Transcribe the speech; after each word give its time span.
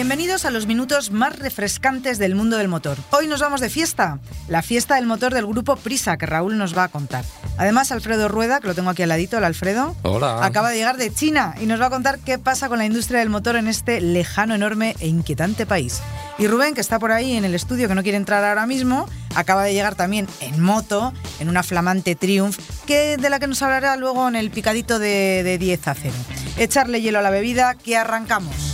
Bienvenidos 0.00 0.46
a 0.46 0.50
los 0.50 0.66
minutos 0.66 1.10
más 1.10 1.38
refrescantes 1.38 2.18
del 2.18 2.34
mundo 2.34 2.56
del 2.56 2.68
motor. 2.68 2.96
Hoy 3.10 3.26
nos 3.26 3.40
vamos 3.40 3.60
de 3.60 3.68
fiesta, 3.68 4.18
la 4.48 4.62
fiesta 4.62 4.94
del 4.94 5.04
motor 5.04 5.34
del 5.34 5.46
grupo 5.46 5.76
Prisa, 5.76 6.16
que 6.16 6.24
Raúl 6.24 6.56
nos 6.56 6.74
va 6.74 6.84
a 6.84 6.88
contar. 6.88 7.22
Además, 7.58 7.92
Alfredo 7.92 8.26
Rueda, 8.26 8.60
que 8.60 8.68
lo 8.68 8.74
tengo 8.74 8.88
aquí 8.88 9.02
al 9.02 9.10
ladito, 9.10 9.36
el 9.36 9.44
Alfredo, 9.44 9.94
Hola. 10.00 10.42
acaba 10.42 10.70
de 10.70 10.78
llegar 10.78 10.96
de 10.96 11.12
China 11.12 11.54
y 11.60 11.66
nos 11.66 11.78
va 11.82 11.88
a 11.88 11.90
contar 11.90 12.18
qué 12.18 12.38
pasa 12.38 12.70
con 12.70 12.78
la 12.78 12.86
industria 12.86 13.18
del 13.18 13.28
motor 13.28 13.56
en 13.56 13.68
este 13.68 14.00
lejano, 14.00 14.54
enorme 14.54 14.96
e 15.00 15.06
inquietante 15.06 15.66
país. 15.66 16.00
Y 16.38 16.46
Rubén, 16.46 16.72
que 16.72 16.80
está 16.80 16.98
por 16.98 17.12
ahí 17.12 17.36
en 17.36 17.44
el 17.44 17.54
estudio, 17.54 17.86
que 17.86 17.94
no 17.94 18.02
quiere 18.02 18.16
entrar 18.16 18.42
ahora 18.42 18.66
mismo, 18.66 19.06
acaba 19.34 19.64
de 19.64 19.74
llegar 19.74 19.96
también 19.96 20.26
en 20.40 20.62
moto, 20.62 21.12
en 21.40 21.50
una 21.50 21.62
flamante 21.62 22.14
Triumph, 22.14 22.58
que, 22.86 23.18
de 23.18 23.28
la 23.28 23.38
que 23.38 23.48
nos 23.48 23.60
hablará 23.60 23.96
luego 23.96 24.26
en 24.28 24.36
el 24.36 24.50
picadito 24.50 24.98
de, 24.98 25.42
de 25.44 25.58
10 25.58 25.88
a 25.88 25.94
0. 25.94 26.14
Echarle 26.56 27.02
hielo 27.02 27.18
a 27.18 27.22
la 27.22 27.28
bebida, 27.28 27.74
que 27.74 27.98
arrancamos. 27.98 28.69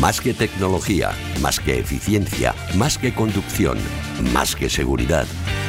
Más 0.00 0.20
que 0.20 0.34
tecnología, 0.34 1.12
más 1.40 1.58
que 1.58 1.78
eficiencia, 1.78 2.54
más 2.76 2.98
que 2.98 3.14
conducción, 3.14 3.78
más 4.34 4.54
que 4.54 4.68
seguridad, 4.68 5.26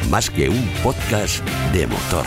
más 0.09 0.29
que 0.29 0.49
un 0.49 0.69
podcast 0.83 1.41
de 1.71 1.87
motor. 1.87 2.25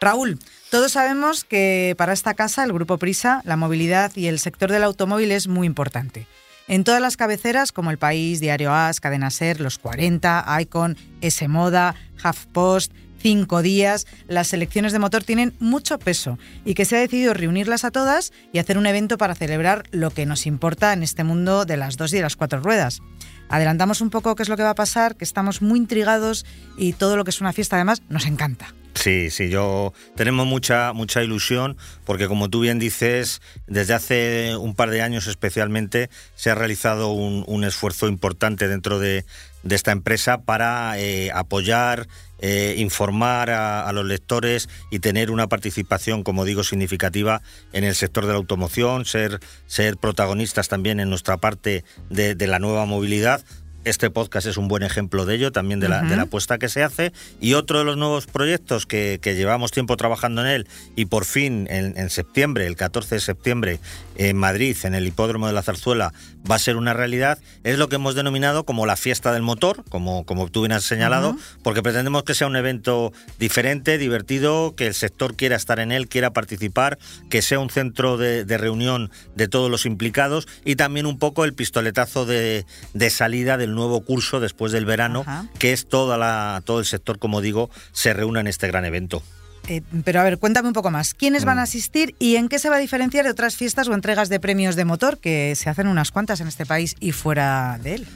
Raúl, 0.00 0.38
todos 0.70 0.92
sabemos 0.92 1.42
que 1.42 1.94
para 1.98 2.12
esta 2.12 2.34
casa, 2.34 2.62
el 2.62 2.72
Grupo 2.72 2.98
Prisa, 2.98 3.42
la 3.44 3.56
movilidad 3.56 4.12
y 4.14 4.28
el 4.28 4.38
sector 4.38 4.70
del 4.70 4.84
automóvil 4.84 5.32
es 5.32 5.48
muy 5.48 5.66
importante. 5.66 6.28
En 6.68 6.84
todas 6.84 7.00
las 7.00 7.16
cabeceras, 7.16 7.72
como 7.72 7.90
El 7.90 7.98
País, 7.98 8.38
Diario 8.38 8.72
As, 8.72 9.00
Cadena 9.00 9.30
Ser, 9.30 9.60
Los 9.60 9.78
40, 9.78 10.46
Icon, 10.60 10.96
S 11.20 11.46
Moda, 11.48 11.94
HuffPost, 12.24 12.92
Cinco 13.24 13.62
Días, 13.62 14.06
las 14.28 14.48
selecciones 14.48 14.92
de 14.92 14.98
motor 14.98 15.24
tienen 15.24 15.54
mucho 15.58 15.98
peso 15.98 16.38
y 16.66 16.74
que 16.74 16.84
se 16.84 16.94
ha 16.94 17.00
decidido 17.00 17.32
reunirlas 17.32 17.86
a 17.86 17.90
todas 17.90 18.34
y 18.52 18.58
hacer 18.58 18.76
un 18.76 18.84
evento 18.84 19.16
para 19.16 19.34
celebrar 19.34 19.84
lo 19.92 20.10
que 20.10 20.26
nos 20.26 20.44
importa 20.44 20.92
en 20.92 21.02
este 21.02 21.24
mundo 21.24 21.64
de 21.64 21.78
las 21.78 21.96
dos 21.96 22.12
y 22.12 22.16
de 22.16 22.22
las 22.22 22.36
cuatro 22.36 22.60
ruedas. 22.60 23.00
Adelantamos 23.48 24.02
un 24.02 24.10
poco 24.10 24.34
qué 24.34 24.42
es 24.42 24.50
lo 24.50 24.58
que 24.58 24.62
va 24.62 24.70
a 24.70 24.74
pasar, 24.74 25.16
que 25.16 25.24
estamos 25.24 25.62
muy 25.62 25.78
intrigados 25.78 26.44
y 26.76 26.92
todo 26.92 27.16
lo 27.16 27.24
que 27.24 27.30
es 27.30 27.40
una 27.40 27.54
fiesta 27.54 27.76
además 27.76 28.02
nos 28.10 28.26
encanta. 28.26 28.74
Sí, 28.94 29.30
sí, 29.30 29.48
yo 29.48 29.92
tenemos 30.14 30.46
mucha 30.46 30.92
mucha 30.92 31.22
ilusión 31.22 31.76
porque 32.04 32.28
como 32.28 32.48
tú 32.48 32.60
bien 32.60 32.78
dices, 32.78 33.42
desde 33.66 33.92
hace 33.92 34.56
un 34.56 34.74
par 34.74 34.90
de 34.90 35.02
años 35.02 35.26
especialmente 35.26 36.10
se 36.36 36.50
ha 36.50 36.54
realizado 36.54 37.10
un, 37.10 37.64
esfuerzo 37.64 38.08
importante 38.08 38.68
dentro 38.68 38.98
de, 38.98 39.24
esta 39.68 39.92
empresa 39.92 40.42
para 40.42 40.98
eh, 40.98 41.30
apoyar, 41.34 42.06
eh, 42.38 42.76
informar 42.78 43.50
a, 43.50 43.90
los 43.92 44.04
lectores 44.04 44.68
y 44.90 45.00
tener 45.00 45.30
una 45.30 45.48
participación, 45.48 46.22
como 46.22 46.44
digo, 46.44 46.62
significativa 46.62 47.42
en 47.72 47.84
el 47.84 47.94
sector 47.94 48.26
de 48.26 48.32
la 48.32 48.38
automoción, 48.38 49.06
ser, 49.06 49.40
ser 49.66 49.96
protagonistas 49.96 50.68
también 50.68 51.00
en 51.00 51.08
nuestra 51.08 51.38
parte 51.38 51.84
de 52.10 52.46
la 52.46 52.58
nueva 52.58 52.84
movilidad 52.84 53.42
este 53.84 54.10
podcast 54.10 54.46
es 54.46 54.56
un 54.56 54.68
buen 54.68 54.82
ejemplo 54.82 55.24
de 55.26 55.34
ello, 55.34 55.52
también 55.52 55.80
de 55.80 55.88
la, 55.88 56.00
uh 56.00 56.04
-huh. 56.04 56.08
de 56.08 56.16
la 56.16 56.22
apuesta 56.22 56.58
que 56.58 56.68
se 56.68 56.82
hace. 56.82 57.12
Y 57.40 57.54
otro 57.54 57.78
de 57.78 57.84
los 57.84 57.96
nuevos 57.96 58.26
proyectos 58.26 58.86
que, 58.86 59.18
que 59.20 59.34
llevamos 59.34 59.70
tiempo 59.70 59.96
trabajando 59.96 60.40
en 60.42 60.48
él 60.48 60.66
y 60.96 61.06
por 61.06 61.24
fin 61.24 61.66
en, 61.70 61.96
en, 61.96 62.10
septiembre, 62.10 62.66
el 62.66 62.76
14 62.76 63.16
de 63.16 63.20
septiembre, 63.20 63.80
en 64.16 64.36
Madrid, 64.36 64.76
en 64.84 64.94
el 64.94 65.06
hipódromo 65.06 65.46
de 65.46 65.52
la 65.52 65.62
Zarzuela, 65.62 66.12
va 66.48 66.56
a 66.56 66.58
ser 66.58 66.76
una 66.76 66.92
realidad, 66.92 67.38
es 67.64 67.78
lo 67.78 67.88
que 67.88 67.96
hemos 67.96 68.14
denominado 68.14 68.64
como 68.64 68.86
la 68.86 68.96
fiesta 68.96 69.32
del 69.32 69.42
motor, 69.42 69.82
como, 69.88 70.24
como 70.24 70.48
tú 70.48 70.60
bien 70.62 70.72
has 70.72 70.84
señalado, 70.84 71.30
uh 71.30 71.34
-huh. 71.34 71.58
porque 71.62 71.82
pretendemos 71.82 72.22
que 72.24 72.34
sea 72.34 72.46
un 72.46 72.56
evento 72.56 73.12
diferente, 73.38 73.98
divertido, 73.98 74.74
que 74.76 74.86
el 74.86 74.94
sector 74.94 75.34
quiera 75.36 75.56
estar 75.56 75.80
en 75.80 75.90
él, 75.90 76.06
quiera 76.08 76.32
participar, 76.32 76.98
que 77.30 77.42
sea 77.42 77.58
un 77.58 77.70
centro 77.70 78.16
de, 78.16 78.44
de 78.44 78.58
reunión 78.58 79.10
de 79.34 79.48
todos 79.48 79.70
los 79.70 79.86
implicados 79.86 80.46
y 80.64 80.76
también 80.76 81.06
un 81.06 81.18
poco 81.18 81.44
el 81.44 81.54
pistoletazo 81.54 82.26
de, 82.26 82.66
de 82.92 83.10
salida 83.10 83.56
del 83.56 83.73
nuevo 83.74 84.04
curso 84.04 84.40
después 84.40 84.72
del 84.72 84.86
verano, 84.86 85.20
Ajá. 85.26 85.46
que 85.58 85.72
es 85.72 85.86
toda 85.88 86.18
la, 86.18 86.62
todo 86.64 86.78
el 86.80 86.84
sector, 86.86 87.18
como 87.18 87.40
digo, 87.40 87.70
se 87.92 88.12
reúne 88.12 88.40
en 88.40 88.46
este 88.46 88.66
gran 88.66 88.84
evento. 88.84 89.22
Eh, 89.68 89.82
pero 90.04 90.20
a 90.20 90.24
ver, 90.24 90.38
cuéntame 90.38 90.68
un 90.68 90.74
poco 90.74 90.90
más. 90.90 91.14
¿Quiénes 91.14 91.44
van 91.44 91.58
a 91.58 91.62
asistir 91.62 92.14
y 92.18 92.36
en 92.36 92.48
qué 92.48 92.58
se 92.58 92.68
va 92.68 92.76
a 92.76 92.80
diferenciar 92.80 93.24
de 93.24 93.30
otras 93.30 93.56
fiestas 93.56 93.88
o 93.88 93.94
entregas 93.94 94.28
de 94.28 94.40
premios 94.40 94.76
de 94.76 94.84
motor 94.84 95.18
que 95.18 95.54
se 95.56 95.70
hacen 95.70 95.88
unas 95.88 96.10
cuantas 96.10 96.40
en 96.40 96.48
este 96.48 96.66
país 96.66 96.96
y 97.00 97.12
fuera 97.12 97.78
de 97.82 97.94
él? 97.94 98.06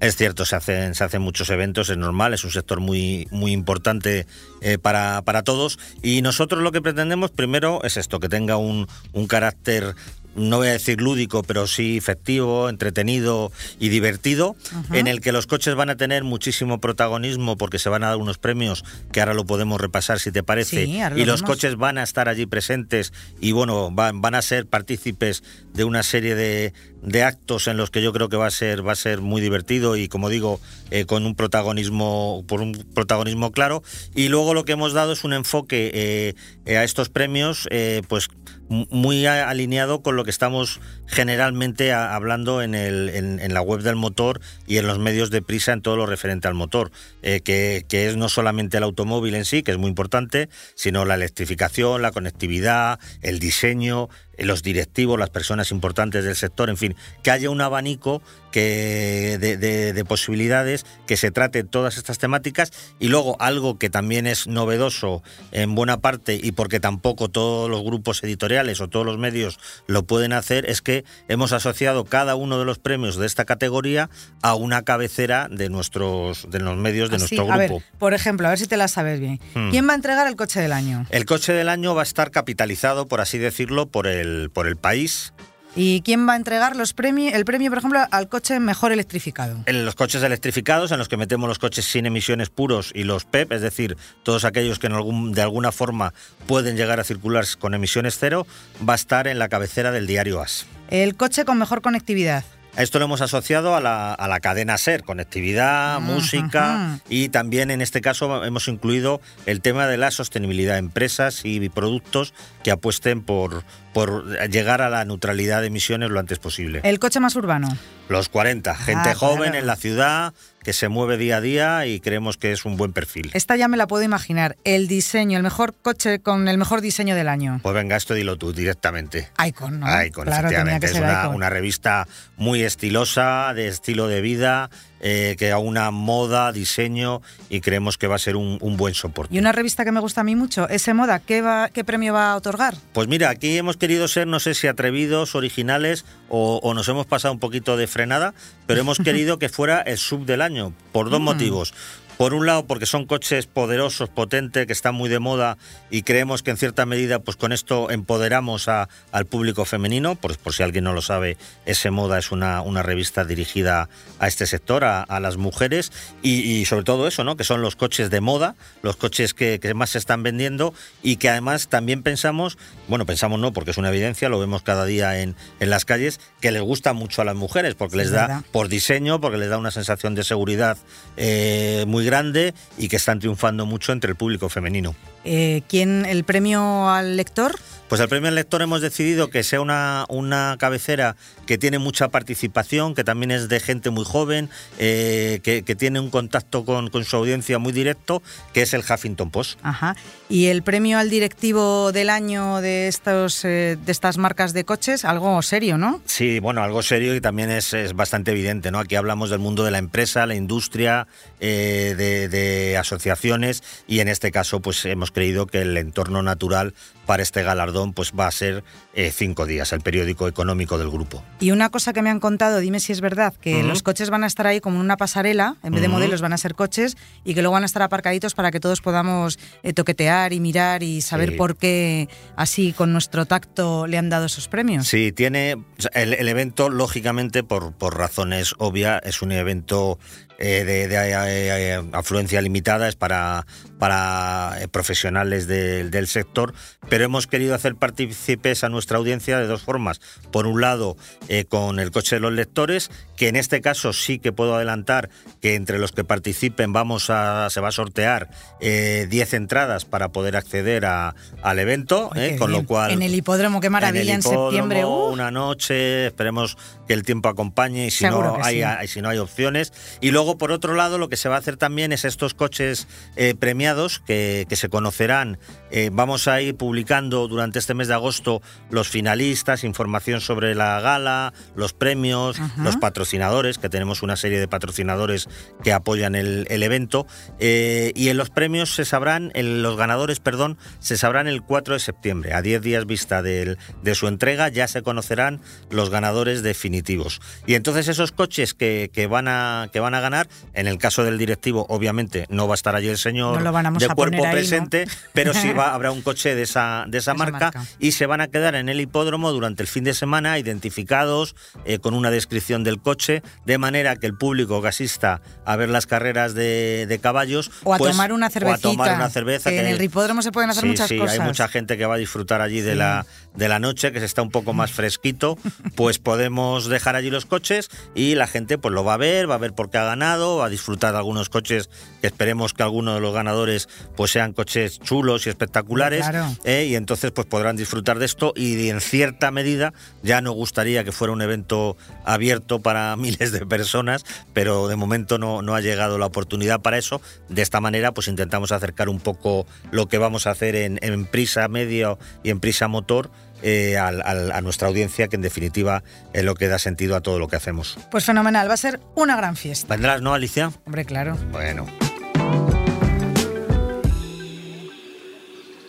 Es 0.00 0.14
cierto, 0.16 0.44
se 0.44 0.54
hacen, 0.54 0.94
se 0.94 1.02
hacen 1.02 1.22
muchos 1.22 1.50
eventos, 1.50 1.90
es 1.90 1.96
normal, 1.96 2.32
es 2.32 2.44
un 2.44 2.52
sector 2.52 2.78
muy, 2.78 3.26
muy 3.32 3.50
importante 3.50 4.26
eh, 4.60 4.78
para, 4.78 5.22
para 5.22 5.42
todos. 5.42 5.78
Y 6.02 6.22
nosotros 6.22 6.62
lo 6.62 6.70
que 6.70 6.80
pretendemos 6.80 7.32
primero 7.32 7.82
es 7.82 7.96
esto, 7.96 8.20
que 8.20 8.28
tenga 8.28 8.56
un, 8.56 8.86
un 9.12 9.26
carácter 9.26 9.96
no 10.38 10.58
voy 10.58 10.68
a 10.68 10.72
decir 10.72 11.00
lúdico, 11.00 11.42
pero 11.42 11.66
sí 11.66 11.96
efectivo, 11.96 12.68
entretenido 12.68 13.52
y 13.78 13.88
divertido, 13.88 14.50
uh 14.50 14.76
-huh. 14.90 14.98
en 14.98 15.06
el 15.06 15.20
que 15.20 15.32
los 15.32 15.46
coches 15.46 15.74
van 15.74 15.90
a 15.90 15.96
tener 15.96 16.24
muchísimo 16.24 16.80
protagonismo 16.80 17.56
porque 17.56 17.78
se 17.78 17.88
van 17.88 18.04
a 18.04 18.08
dar 18.08 18.16
unos 18.16 18.38
premios 18.38 18.84
que 19.12 19.20
ahora 19.20 19.34
lo 19.34 19.44
podemos 19.44 19.80
repasar 19.80 20.18
si 20.20 20.32
te 20.32 20.42
parece, 20.42 20.86
sí, 20.86 21.00
y 21.16 21.24
los 21.24 21.42
coches 21.42 21.76
van 21.76 21.98
a 21.98 22.02
estar 22.02 22.28
allí 22.28 22.46
presentes 22.46 23.12
y 23.40 23.52
bueno, 23.52 23.90
van, 23.90 24.20
van 24.20 24.34
a 24.34 24.42
ser 24.42 24.66
partícipes 24.66 25.42
de 25.74 25.84
una 25.84 26.02
serie 26.02 26.34
de, 26.34 26.72
de, 27.02 27.22
actos 27.22 27.68
en 27.68 27.76
los 27.76 27.90
que 27.90 28.02
yo 28.02 28.12
creo 28.12 28.28
que 28.28 28.36
va 28.36 28.46
a 28.46 28.50
ser, 28.50 28.86
va 28.86 28.92
a 28.92 28.96
ser 28.96 29.20
muy 29.20 29.40
divertido 29.40 29.96
y 29.96 30.08
como 30.08 30.28
digo, 30.28 30.60
eh, 30.90 31.04
con 31.04 31.26
un 31.26 31.34
protagonismo, 31.34 32.44
por 32.48 32.60
un 32.60 32.72
protagonismo 32.94 33.52
claro. 33.52 33.82
Y 34.14 34.28
luego 34.28 34.54
lo 34.54 34.64
que 34.64 34.72
hemos 34.72 34.92
dado 34.92 35.12
es 35.12 35.24
un 35.24 35.32
enfoque 35.32 36.34
eh, 36.66 36.76
a 36.76 36.84
estos 36.84 37.08
premios, 37.08 37.68
eh, 37.70 38.02
pues 38.08 38.28
muy 38.68 39.26
alineado 39.26 40.02
con 40.02 40.16
lo 40.16 40.24
que 40.24 40.30
estamos 40.30 40.80
generalmente 41.06 41.92
hablando 41.92 42.62
en, 42.62 42.74
el, 42.74 43.08
en, 43.08 43.54
la 43.54 43.62
web 43.62 43.80
del 43.80 43.96
motor 43.96 44.40
y 44.66 44.76
en 44.76 44.86
los 44.86 44.98
medios 44.98 45.30
de 45.30 45.42
prisa 45.42 45.72
en 45.72 45.82
todo 45.82 45.96
lo 45.96 46.06
referente 46.06 46.48
al 46.48 46.54
motor, 46.54 46.90
eh, 47.22 47.40
que, 47.40 47.84
que, 47.88 48.08
es 48.08 48.16
no 48.16 48.28
solamente 48.28 48.76
el 48.76 48.82
automóvil 48.82 49.34
en 49.34 49.44
sí, 49.44 49.62
que 49.62 49.72
es 49.72 49.78
muy 49.78 49.88
importante, 49.88 50.48
sino 50.74 51.04
la 51.04 51.14
electrificación, 51.14 52.02
la 52.02 52.12
conectividad, 52.12 52.98
el 53.22 53.38
diseño, 53.38 54.08
los 54.38 54.62
directivos, 54.62 55.18
las 55.18 55.30
personas 55.30 55.70
importantes 55.70 56.24
del 56.24 56.36
sector, 56.36 56.70
en 56.70 56.76
fin, 56.76 56.96
que 57.22 57.30
haya 57.30 57.50
un 57.50 57.60
abanico 57.60 58.22
que 58.50 59.36
de, 59.40 59.56
de, 59.56 59.92
de, 59.92 60.04
posibilidades, 60.04 60.86
que 61.06 61.16
se 61.16 61.30
trate 61.30 61.64
todas 61.64 61.98
estas 61.98 62.18
temáticas 62.18 62.72
y 62.98 63.08
luego 63.08 63.36
algo 63.40 63.78
que 63.78 63.90
también 63.90 64.26
es 64.26 64.46
novedoso 64.46 65.22
en 65.52 65.74
buena 65.74 65.98
parte 65.98 66.40
y 66.42 66.52
porque 66.52 66.80
tampoco 66.80 67.28
todos 67.28 67.68
los 67.68 67.82
grupos 67.82 68.22
editoriales 68.24 68.80
o 68.80 68.88
todos 68.88 69.04
los 69.04 69.18
medios 69.18 69.58
lo 69.86 70.04
pueden 70.04 70.32
hacer, 70.32 70.68
es 70.70 70.80
que 70.80 71.04
hemos 71.28 71.52
asociado 71.52 72.04
cada 72.04 72.36
uno 72.36 72.58
de 72.58 72.64
los 72.64 72.78
premios 72.78 73.16
de 73.16 73.26
esta 73.26 73.44
categoría 73.44 74.08
a 74.42 74.54
una 74.54 74.82
cabecera 74.82 75.48
de 75.50 75.68
nuestros 75.68 76.50
de 76.50 76.60
los 76.60 76.76
medios 76.76 77.10
de 77.10 77.16
Así, 77.16 77.36
nuestro 77.36 77.44
grupo. 77.44 77.54
A 77.54 77.58
ver, 77.58 77.82
por 77.98 78.14
ejemplo, 78.14 78.46
a 78.46 78.50
ver 78.50 78.58
si 78.58 78.66
te 78.66 78.76
la 78.76 78.88
sabes 78.88 79.20
bien. 79.20 79.40
Hmm. 79.54 79.70
¿Quién 79.70 79.86
va 79.86 79.92
a 79.92 79.96
entregar 79.96 80.26
el 80.26 80.36
coche 80.36 80.60
del 80.60 80.72
año? 80.72 81.06
El 81.10 81.24
coche 81.26 81.52
del 81.52 81.68
año 81.68 81.94
va 81.94 82.02
a 82.02 82.04
estar 82.04 82.30
capitalizado, 82.30 83.08
por 83.08 83.20
así 83.20 83.38
decirlo, 83.38 83.86
por 83.86 84.06
el, 84.06 84.27
por 84.52 84.66
el 84.66 84.76
país 84.76 85.32
¿Y 85.80 86.00
quién 86.00 86.26
va 86.28 86.32
a 86.32 86.36
entregar 86.36 86.74
los 86.74 86.92
premios, 86.92 87.34
el 87.34 87.44
premio, 87.44 87.70
por 87.70 87.78
ejemplo, 87.78 88.00
al 88.10 88.28
coche 88.28 88.58
mejor 88.58 88.90
electrificado? 88.90 89.62
En 89.66 89.84
los 89.84 89.94
coches 89.94 90.22
electrificados, 90.24 90.90
en 90.90 90.98
los 90.98 91.08
que 91.08 91.16
metemos 91.16 91.48
los 91.48 91.60
coches 91.60 91.84
sin 91.84 92.04
emisiones 92.04 92.50
puros 92.50 92.90
y 92.96 93.04
los 93.04 93.24
PEP, 93.24 93.52
es 93.52 93.60
decir, 93.60 93.96
todos 94.24 94.44
aquellos 94.44 94.80
que 94.80 94.88
en 94.88 94.94
algún, 94.94 95.30
de 95.30 95.42
alguna 95.42 95.70
forma 95.70 96.14
pueden 96.48 96.76
llegar 96.76 96.98
a 96.98 97.04
circular 97.04 97.44
con 97.60 97.74
emisiones 97.74 98.18
cero, 98.18 98.44
va 98.86 98.94
a 98.94 98.96
estar 98.96 99.28
en 99.28 99.38
la 99.38 99.48
cabecera 99.48 99.92
del 99.92 100.08
diario 100.08 100.40
AS. 100.40 100.66
El 100.90 101.14
coche 101.14 101.44
con 101.44 101.58
mejor 101.58 101.80
conectividad. 101.80 102.44
Esto 102.76 102.98
lo 102.98 103.06
hemos 103.06 103.20
asociado 103.20 103.74
a 103.74 103.80
la, 103.80 104.14
a 104.14 104.28
la 104.28 104.40
cadena 104.40 104.78
SER, 104.78 105.02
conectividad, 105.02 106.00
música 106.00 107.00
y 107.08 107.28
también 107.28 107.70
en 107.70 107.80
este 107.80 108.00
caso 108.00 108.44
hemos 108.44 108.68
incluido 108.68 109.20
el 109.46 109.60
tema 109.60 109.86
de 109.86 109.96
la 109.96 110.10
sostenibilidad, 110.10 110.78
empresas 110.78 111.40
y 111.44 111.68
productos 111.70 112.34
que 112.62 112.70
apuesten 112.70 113.22
por, 113.22 113.64
por 113.92 114.48
llegar 114.48 114.80
a 114.82 114.90
la 114.90 115.04
neutralidad 115.04 115.60
de 115.60 115.68
emisiones 115.68 116.10
lo 116.10 116.20
antes 116.20 116.38
posible. 116.38 116.80
¿El 116.84 116.98
coche 116.98 117.18
más 117.18 117.34
urbano? 117.34 117.68
Los 118.08 118.28
40, 118.28 118.74
gente 118.74 119.10
Ah, 119.10 119.14
joven 119.14 119.38
claro. 119.50 119.58
en 119.58 119.66
la 119.66 119.76
ciudad 119.76 120.32
que 120.62 120.72
se 120.72 120.88
mueve 120.88 121.16
día 121.16 121.36
a 121.38 121.40
día 121.40 121.86
y 121.86 122.00
creemos 122.00 122.36
que 122.36 122.52
es 122.52 122.64
un 122.64 122.76
buen 122.76 122.92
perfil. 122.92 123.30
Esta 123.32 123.56
ya 123.56 123.68
me 123.68 123.76
la 123.76 123.86
puedo 123.86 124.02
imaginar. 124.02 124.56
El 124.64 124.86
diseño, 124.88 125.36
el 125.38 125.42
mejor 125.42 125.74
coche 125.80 126.18
con 126.20 126.46
el 126.48 126.58
mejor 126.58 126.80
diseño 126.80 127.14
del 127.14 127.28
año. 127.28 127.60
Pues 127.62 127.74
venga, 127.74 127.96
esto 127.96 128.14
dilo 128.14 128.36
tú 128.36 128.52
directamente. 128.52 129.30
Icon, 129.46 129.80
¿no? 129.80 129.86
Icon, 130.04 130.24
claro, 130.24 130.48
efectivamente. 130.48 130.80
que 130.80 130.86
es 130.86 130.92
ser 130.92 131.02
una, 131.02 131.22
Icon. 131.24 131.34
una 131.36 131.48
revista 131.50 132.06
muy 132.36 132.62
estilosa, 132.62 133.52
de 133.54 133.68
estilo 133.68 134.08
de 134.08 134.20
vida, 134.20 134.68
eh, 135.00 135.36
que 135.38 135.52
aúna 135.52 135.90
moda, 135.90 136.52
diseño 136.52 137.22
y 137.48 137.60
creemos 137.60 137.98
que 137.98 138.06
va 138.06 138.16
a 138.16 138.18
ser 138.18 138.36
un, 138.36 138.58
un 138.60 138.76
buen 138.76 138.94
soporte. 138.94 139.34
Y 139.34 139.38
una 139.38 139.52
revista 139.52 139.84
que 139.84 139.92
me 139.92 140.00
gusta 140.00 140.22
a 140.22 140.24
mí 140.24 140.34
mucho, 140.36 140.68
ese 140.68 140.94
Moda, 140.94 141.20
¿qué, 141.20 141.40
va, 141.42 141.68
¿qué 141.68 141.84
premio 141.84 142.12
va 142.14 142.32
a 142.32 142.36
otorgar? 142.36 142.74
Pues 142.92 143.08
mira, 143.08 143.30
aquí 143.30 143.56
hemos 143.56 143.76
querido 143.76 144.08
ser, 144.08 144.26
no 144.26 144.40
sé 144.40 144.54
si 144.54 144.66
atrevidos, 144.66 145.34
originales 145.34 146.04
o, 146.28 146.60
o 146.62 146.74
nos 146.74 146.88
hemos 146.88 147.06
pasado 147.06 147.32
un 147.34 147.40
poquito 147.40 147.76
de 147.76 147.86
frenada, 147.86 148.34
pero 148.66 148.80
hemos 148.80 148.98
querido 149.04 149.38
que 149.38 149.48
fuera 149.48 149.80
el 149.82 149.98
sub 149.98 150.24
del 150.26 150.42
año, 150.42 150.72
por 150.92 151.10
dos 151.10 151.20
Mm. 151.20 151.24
motivos. 151.24 151.74
Por 152.18 152.34
un 152.34 152.46
lado, 152.46 152.66
porque 152.66 152.84
son 152.84 153.06
coches 153.06 153.46
poderosos, 153.46 154.08
potentes, 154.08 154.66
que 154.66 154.72
están 154.72 154.96
muy 154.96 155.08
de 155.08 155.20
moda 155.20 155.56
y 155.88 156.02
creemos 156.02 156.42
que 156.42 156.50
en 156.50 156.56
cierta 156.56 156.84
medida, 156.84 157.20
pues 157.20 157.36
con 157.36 157.52
esto 157.52 157.90
empoderamos 157.92 158.66
a- 158.66 158.88
al 159.12 159.24
público 159.26 159.64
femenino. 159.64 160.16
Por, 160.16 160.36
por 160.36 160.52
si 160.52 160.64
alguien 160.64 160.82
no 160.82 160.92
lo 160.92 161.00
sabe, 161.00 161.36
ese 161.64 161.92
Moda 161.92 162.18
es 162.18 162.32
una, 162.32 162.60
una 162.62 162.82
revista 162.82 163.24
dirigida 163.24 163.88
a 164.18 164.26
este 164.26 164.46
sector, 164.46 164.82
a, 164.84 165.02
a 165.04 165.20
las 165.20 165.36
mujeres 165.36 165.92
y, 166.20 166.40
y 166.40 166.64
sobre 166.64 166.82
todo 166.82 167.06
eso, 167.06 167.22
¿no? 167.22 167.36
Que 167.36 167.44
son 167.44 167.62
los 167.62 167.76
coches 167.76 168.10
de 168.10 168.20
moda, 168.20 168.56
los 168.82 168.96
coches 168.96 169.32
que, 169.32 169.60
que 169.60 169.72
más 169.74 169.90
se 169.90 169.98
están 169.98 170.24
vendiendo 170.24 170.74
y 171.04 171.16
que 171.18 171.28
además 171.28 171.68
también 171.68 172.02
pensamos, 172.02 172.58
bueno, 172.88 173.06
pensamos 173.06 173.38
no, 173.38 173.52
porque 173.52 173.70
es 173.70 173.78
una 173.78 173.90
evidencia, 173.90 174.28
lo 174.28 174.40
vemos 174.40 174.62
cada 174.62 174.84
día 174.86 175.20
en, 175.20 175.36
en 175.60 175.70
las 175.70 175.84
calles, 175.84 176.18
que 176.40 176.50
les 176.50 176.62
gusta 176.62 176.94
mucho 176.94 177.22
a 177.22 177.24
las 177.24 177.36
mujeres, 177.36 177.76
porque 177.76 177.92
Sí, 177.92 177.98
les 177.98 178.06
es 178.08 178.12
da 178.12 178.26
verdad. 178.26 178.44
por 178.50 178.68
diseño, 178.68 179.20
porque 179.20 179.38
les 179.38 179.50
da 179.50 179.56
una 179.58 179.70
sensación 179.70 180.16
de 180.16 180.24
seguridad 180.24 180.76
eh, 181.16 181.84
muy 181.86 182.07
grande 182.08 182.54
y 182.78 182.88
que 182.88 182.96
están 182.96 183.18
triunfando 183.20 183.66
mucho 183.66 183.92
entre 183.92 184.10
el 184.10 184.16
público 184.16 184.48
femenino. 184.48 184.94
Eh, 185.24 185.62
¿Quién 185.68 186.06
el 186.06 186.24
premio 186.24 186.88
al 186.88 187.16
lector? 187.16 187.54
Pues 187.88 188.02
el 188.02 188.08
premio 188.08 188.28
al 188.28 188.34
lector 188.34 188.60
hemos 188.60 188.82
decidido 188.82 189.30
que 189.30 189.42
sea 189.42 189.62
una, 189.62 190.04
una 190.10 190.56
cabecera 190.58 191.16
que 191.46 191.56
tiene 191.56 191.78
mucha 191.78 192.08
participación, 192.08 192.94
que 192.94 193.02
también 193.02 193.30
es 193.30 193.48
de 193.48 193.60
gente 193.60 193.88
muy 193.88 194.04
joven, 194.04 194.50
eh, 194.78 195.40
que, 195.42 195.62
que 195.62 195.74
tiene 195.74 195.98
un 195.98 196.10
contacto 196.10 196.66
con, 196.66 196.90
con 196.90 197.04
su 197.04 197.16
audiencia 197.16 197.58
muy 197.58 197.72
directo, 197.72 198.22
que 198.52 198.62
es 198.62 198.74
el 198.74 198.82
Huffington 198.82 199.30
Post. 199.30 199.58
Ajá. 199.62 199.96
Y 200.28 200.46
el 200.46 200.62
premio 200.62 200.98
al 200.98 201.08
directivo 201.08 201.90
del 201.92 202.10
año 202.10 202.60
de 202.60 202.88
estos 202.88 203.44
eh, 203.46 203.78
de 203.82 203.92
estas 203.92 204.18
marcas 204.18 204.52
de 204.52 204.64
coches, 204.64 205.06
algo 205.06 205.40
serio, 205.40 205.78
¿no? 205.78 206.02
Sí, 206.04 206.40
bueno, 206.40 206.62
algo 206.62 206.82
serio 206.82 207.14
y 207.14 207.22
también 207.22 207.50
es, 207.50 207.72
es 207.72 207.94
bastante 207.94 208.32
evidente, 208.32 208.70
¿no? 208.70 208.80
Aquí 208.80 208.96
hablamos 208.96 209.30
del 209.30 209.38
mundo 209.38 209.64
de 209.64 209.70
la 209.70 209.78
empresa, 209.78 210.26
la 210.26 210.34
industria, 210.34 211.06
eh, 211.40 211.94
de, 211.96 212.28
de 212.28 212.76
asociaciones 212.76 213.62
y 213.86 214.00
en 214.00 214.08
este 214.08 214.30
caso 214.30 214.60
pues 214.60 214.84
hemos 214.84 215.10
creído 215.10 215.46
que 215.46 215.62
el 215.62 215.76
entorno 215.78 216.22
natural 216.22 216.74
para 217.08 217.22
este 217.22 217.42
galardón 217.42 217.94
pues 217.94 218.12
va 218.12 218.26
a 218.26 218.30
ser 218.30 218.62
eh, 218.92 219.10
cinco 219.10 219.46
días, 219.46 219.72
el 219.72 219.80
periódico 219.80 220.28
económico 220.28 220.76
del 220.76 220.90
grupo. 220.90 221.24
Y 221.40 221.52
una 221.52 221.70
cosa 221.70 221.94
que 221.94 222.02
me 222.02 222.10
han 222.10 222.20
contado, 222.20 222.58
dime 222.58 222.80
si 222.80 222.92
es 222.92 223.00
verdad, 223.00 223.32
que 223.40 223.62
los 223.62 223.82
coches 223.82 224.10
van 224.10 224.24
a 224.24 224.26
estar 224.26 224.46
ahí 224.46 224.60
como 224.60 224.76
en 224.76 224.82
una 224.82 224.98
pasarela, 224.98 225.56
en 225.62 225.72
vez 225.72 225.80
de 225.80 225.88
modelos 225.88 226.20
van 226.20 226.34
a 226.34 226.36
ser 226.38 226.54
coches 226.54 226.98
y 227.24 227.32
que 227.32 227.40
luego 227.40 227.54
van 227.54 227.62
a 227.62 227.66
estar 227.66 227.80
aparcaditos 227.80 228.34
para 228.34 228.50
que 228.50 228.60
todos 228.60 228.82
podamos 228.82 229.38
eh, 229.62 229.72
toquetear 229.72 230.34
y 230.34 230.40
mirar 230.40 230.82
y 230.82 231.00
saber 231.00 231.30
Sí. 231.30 231.36
por 231.36 231.56
qué 231.56 232.10
así 232.36 232.74
con 232.74 232.92
nuestro 232.92 233.24
tacto 233.24 233.86
le 233.86 233.96
han 233.96 234.10
dado 234.10 234.26
esos 234.26 234.46
premios. 234.46 234.86
Sí, 234.86 235.10
tiene 235.12 235.56
el, 235.94 236.12
el 236.12 236.28
evento, 236.28 236.68
lógicamente, 236.68 237.42
por, 237.42 237.72
por 237.72 237.96
razones 237.96 238.54
obvias, 238.58 239.00
es 239.04 239.22
un 239.22 239.32
evento 239.32 239.98
eh, 240.38 240.64
de, 240.64 240.88
de, 240.88 240.96
eh, 240.96 241.74
eh, 241.74 241.82
afluencia 241.92 242.40
limitada, 242.40 242.88
es 242.88 242.96
para, 242.96 243.46
para 243.78 244.56
eh, 244.60 244.68
profesionales 244.68 245.46
del- 245.46 245.90
del 245.90 246.06
sector, 246.06 246.54
pero 246.88 247.04
hemos 247.04 247.26
querido 247.26 247.54
hacer 247.54 247.74
partícipes 247.74 248.64
a 248.64 248.68
nuestra 248.68 248.98
audiencia 248.98 249.38
de 249.38 249.46
dos 249.46 249.62
formas. 249.62 250.00
Por 250.30 250.46
un 250.46 250.60
lado, 250.60 250.96
eh, 251.28 251.44
con 251.44 251.80
el 251.80 251.90
coche 251.90 252.16
de 252.16 252.20
los 252.20 252.32
lectores, 252.32 252.90
que 253.16 253.28
en 253.28 253.36
este 253.36 253.60
caso 253.60 253.92
sí 253.92 254.18
que 254.18 254.32
puedo 254.32 254.54
adelantar 254.54 255.10
que 255.40 255.54
entre 255.56 255.78
los 255.78 255.92
que 255.92 256.04
participen 256.04 256.72
vamos 256.72 257.10
a, 257.10 257.50
se 257.50 257.60
va 257.60 257.68
a 257.68 257.72
sortear 257.72 258.30
eh, 258.60 259.06
10 259.10 259.34
entradas 259.34 259.84
para 259.84 260.08
poder 260.10 260.36
acceder 260.36 260.86
a- 260.86 261.14
al 261.42 261.58
evento, 261.58 262.10
eh, 262.14 262.36
con 262.38 262.50
lo 262.52 262.58
bien. 262.58 262.66
cual... 262.66 262.90
En 262.92 263.02
el 263.02 263.14
hipódromo, 263.14 263.60
qué 263.60 263.70
maravilla, 263.70 264.14
en, 264.14 264.20
hipódromo, 264.20 264.50
septiembre. 264.50 264.84
¡uh! 264.84 265.08
Una 265.12 265.30
noche, 265.30 266.06
esperemos 266.06 266.56
que 266.86 266.94
el 266.94 267.02
tiempo 267.02 267.28
acompañe 267.28 267.86
y 267.86 267.90
si 267.90 268.04
Seguro 268.04 268.38
no, 268.38 268.44
hay, 268.44 268.56
sí. 268.56 268.62
hay- 268.62 268.88
si 268.88 269.00
no 269.02 269.08
hay 269.08 269.18
opciones. 269.18 269.72
Y 270.00 270.10
luego, 270.10 270.27
por 270.36 270.52
otro 270.52 270.74
lado, 270.74 270.98
lo 270.98 271.08
que 271.08 271.16
se 271.16 271.28
va 271.28 271.36
a 271.36 271.38
hacer 271.38 271.56
también 271.56 271.92
es 271.92 272.04
estos 272.04 272.34
coches 272.34 272.88
eh, 273.16 273.34
premiados 273.38 274.00
que, 274.00 274.44
que 274.48 274.56
se 274.56 274.68
conocerán. 274.68 275.38
Eh, 275.70 275.90
vamos 275.92 276.28
a 276.28 276.40
ir 276.42 276.56
publicando 276.56 277.28
durante 277.28 277.58
este 277.58 277.72
mes 277.74 277.88
de 277.88 277.94
agosto 277.94 278.42
los 278.70 278.88
finalistas, 278.88 279.64
información 279.64 280.20
sobre 280.20 280.54
la 280.54 280.80
gala, 280.80 281.32
los 281.54 281.72
premios, 281.72 282.40
Ajá. 282.40 282.62
los 282.64 282.76
patrocinadores, 282.76 283.58
que 283.58 283.68
tenemos 283.68 284.02
una 284.02 284.16
serie 284.16 284.40
de 284.40 284.48
patrocinadores 284.48 285.28
que 285.62 285.72
apoyan 285.72 286.14
el, 286.16 286.46
el 286.50 286.62
evento. 286.62 287.06
Eh, 287.38 287.92
y 287.94 288.08
en 288.08 288.16
los 288.16 288.30
premios 288.30 288.74
se 288.74 288.84
sabrán, 288.84 289.30
en 289.34 289.62
los 289.62 289.76
ganadores, 289.76 290.18
perdón, 290.18 290.58
se 290.80 290.96
sabrán 290.96 291.28
el 291.28 291.42
4 291.42 291.74
de 291.74 291.80
septiembre. 291.80 292.34
A 292.34 292.42
10 292.42 292.60
días 292.62 292.84
vista 292.86 293.22
del- 293.22 293.58
de 293.82 293.94
su 293.94 294.08
entrega 294.08 294.48
ya 294.48 294.66
se 294.66 294.82
conocerán 294.82 295.40
los 295.70 295.90
ganadores 295.90 296.42
definitivos. 296.42 297.20
Y 297.46 297.54
entonces 297.54 297.86
esos 297.86 298.10
coches 298.10 298.54
que, 298.54 298.90
que 298.92 299.06
van, 299.06 299.28
a, 299.28 299.68
que 299.72 299.78
van 299.78 299.94
a 299.94 300.00
ganar, 300.00 300.17
en 300.54 300.66
el 300.66 300.78
caso 300.78 301.04
del 301.04 301.18
directivo, 301.18 301.66
obviamente 301.68 302.26
no 302.30 302.48
va 302.48 302.54
a 302.54 302.56
estar 302.56 302.74
allí 302.74 302.88
el 302.88 302.98
señor 302.98 303.42
No 303.42 303.52
de 303.78 303.88
cuerpo 303.88 304.22
presente, 304.30 304.86
pero 305.12 305.34
sí 305.34 305.52
va, 305.52 305.72
habrá 305.74 305.90
un 305.90 306.02
coche 306.02 306.34
de 306.34 306.42
esa, 306.42 306.84
de 306.88 306.98
esa 306.98 307.12
Esa 307.12 307.18
marca, 307.18 307.50
marca. 307.52 307.64
y 307.78 307.92
se 307.92 308.06
van 308.06 308.20
a 308.20 308.28
quedar 308.28 308.54
en 308.54 308.68
el 308.68 308.80
hipódromo 308.80 309.32
durante 309.32 309.62
el 309.62 309.68
fin 309.68 309.84
de 309.84 309.94
semana 309.94 310.38
identificados 310.38 311.34
eh, 311.64 311.78
con 311.78 311.94
una 311.94 312.10
descripción 312.10 312.64
del 312.64 312.80
coche, 312.80 313.22
de 313.44 313.58
manera 313.58 313.96
que 313.96 314.06
el 314.06 314.14
público 314.16 314.60
que 314.62 314.68
asista 314.68 315.20
a 315.44 315.56
ver 315.56 315.68
las 315.68 315.86
carreras 315.86 316.34
de, 316.34 316.86
de 316.88 316.98
caballos 316.98 317.50
O 317.64 317.74
a 317.74 317.78
pues, 317.78 317.92
tomar 317.92 318.12
una 318.12 318.26
o 318.26 318.28
a 318.28 318.30
cervecita. 318.30 318.68
tomar 318.70 318.94
una 318.94 319.10
cerveza 319.10 319.50
que 319.50 319.60
en 319.60 319.66
el 319.66 319.82
hipódromo 319.82 320.22
se 320.22 320.32
pueden 320.32 320.50
hacer 320.50 320.62
Sí, 320.62 320.68
muchas 320.68 320.88
sí, 320.88 320.98
cosas. 320.98 321.18
hay 321.18 321.26
mucha 321.26 321.48
gente 321.48 321.76
que 321.78 321.86
va 321.86 321.94
a 321.94 321.98
disfrutar 321.98 322.40
allí 322.40 322.60
de, 322.60 322.72
Sí. 322.72 322.78
la, 322.78 323.06
de 323.34 323.48
la 323.48 323.58
noche, 323.58 323.92
que 323.92 323.98
se 324.00 324.04
está 324.06 324.22
un 324.22 324.30
poco 324.30 324.52
más 324.52 324.70
fresquito, 324.78 325.38
pues 325.74 325.98
podemos 325.98 326.68
dejar 326.68 326.96
allí 326.96 327.10
los 327.10 327.26
coches 327.26 327.68
y 327.94 328.14
la 328.14 328.26
gente 328.26 328.58
pues 328.58 328.74
lo 328.74 328.84
va 328.84 328.94
a 328.94 328.96
ver, 328.96 329.30
va 329.30 329.34
a 329.36 329.38
ver 329.38 329.52
por 329.54 329.70
qué 329.70 329.78
ha 329.78 329.84
ganado, 329.84 330.07
va 330.16 330.46
a 330.46 330.48
disfrutar 330.48 330.92
de 330.92 330.98
algunos 330.98 331.28
coches 331.28 331.68
que 332.00 332.06
esperemos 332.06 332.54
que 332.54 332.62
algunos 332.62 332.94
de 332.94 333.00
los 333.00 333.12
ganadores 333.12 333.68
pues 333.96 334.10
sean 334.12 334.32
coches 334.32 334.78
chulos 334.80 335.26
y 335.26 335.30
espectaculares 335.30 336.08
Claro. 336.08 336.26
¿eh? 336.44 336.66
y 336.66 336.76
entonces 336.76 337.10
pues 337.10 337.26
podrán 337.26 337.56
disfrutar 337.56 337.98
de 337.98 338.06
esto 338.06 338.32
y 338.36 338.68
en 338.68 338.80
cierta 338.80 339.30
medida 339.30 339.72
ya 340.02 340.20
nos 340.20 340.34
gustaría 340.34 340.84
que 340.84 340.92
fuera 340.92 341.12
un 341.12 341.22
evento 341.22 341.76
abierto 342.04 342.60
para 342.60 342.96
miles 342.98 343.32
de 343.32 343.44
personas, 343.46 344.04
pero 344.32 344.68
de 344.68 344.76
momento 344.76 345.18
no, 345.18 345.42
no 345.42 345.54
ha 345.54 345.60
llegado 345.60 345.98
la 345.98 346.06
oportunidad 346.06 346.60
para 346.60 346.78
eso. 346.78 347.00
De 347.28 347.42
esta 347.42 347.60
manera 347.60 347.92
pues 347.92 348.08
intentamos 348.08 348.52
acercar 348.52 348.88
un 348.88 349.00
poco 349.00 349.46
lo 349.70 349.88
que 349.88 349.98
vamos 349.98 350.26
a 350.26 350.30
hacer 350.30 350.56
en, 350.56 350.78
en 350.82 351.04
prisa 351.04 351.48
medio 351.48 351.98
y 352.22 352.30
en 352.30 352.40
prisa 352.40 352.68
motor 352.68 353.10
eh, 353.42 353.76
a 353.78 354.40
nuestra 354.42 354.68
audiencia, 354.68 355.08
que 355.08 355.16
en 355.16 355.22
definitiva 355.22 355.82
es 356.12 356.24
lo 356.24 356.34
que 356.34 356.48
da 356.48 356.58
sentido 356.58 356.96
a 356.96 357.00
todo 357.00 357.18
lo 357.18 357.28
que 357.28 357.36
hacemos. 357.36 357.78
Pues 357.90 358.04
fenomenal, 358.04 358.48
va 358.48 358.54
a 358.54 358.58
ser 358.58 358.80
una 358.94 359.16
gran 359.16 359.36
fiesta. 359.36 359.74
¿Vendrás, 359.74 360.02
no, 360.02 360.14
Alicia? 360.14 360.52
Hombre, 360.64 360.84
claro. 360.84 361.16
Bueno. 361.32 361.66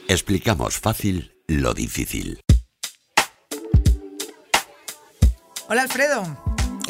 Explicamos 0.07 0.77
fácil 0.79 1.33
lo 1.47 1.73
difícil. 1.73 2.39
Hola, 5.67 5.83
Alfredo. 5.83 6.23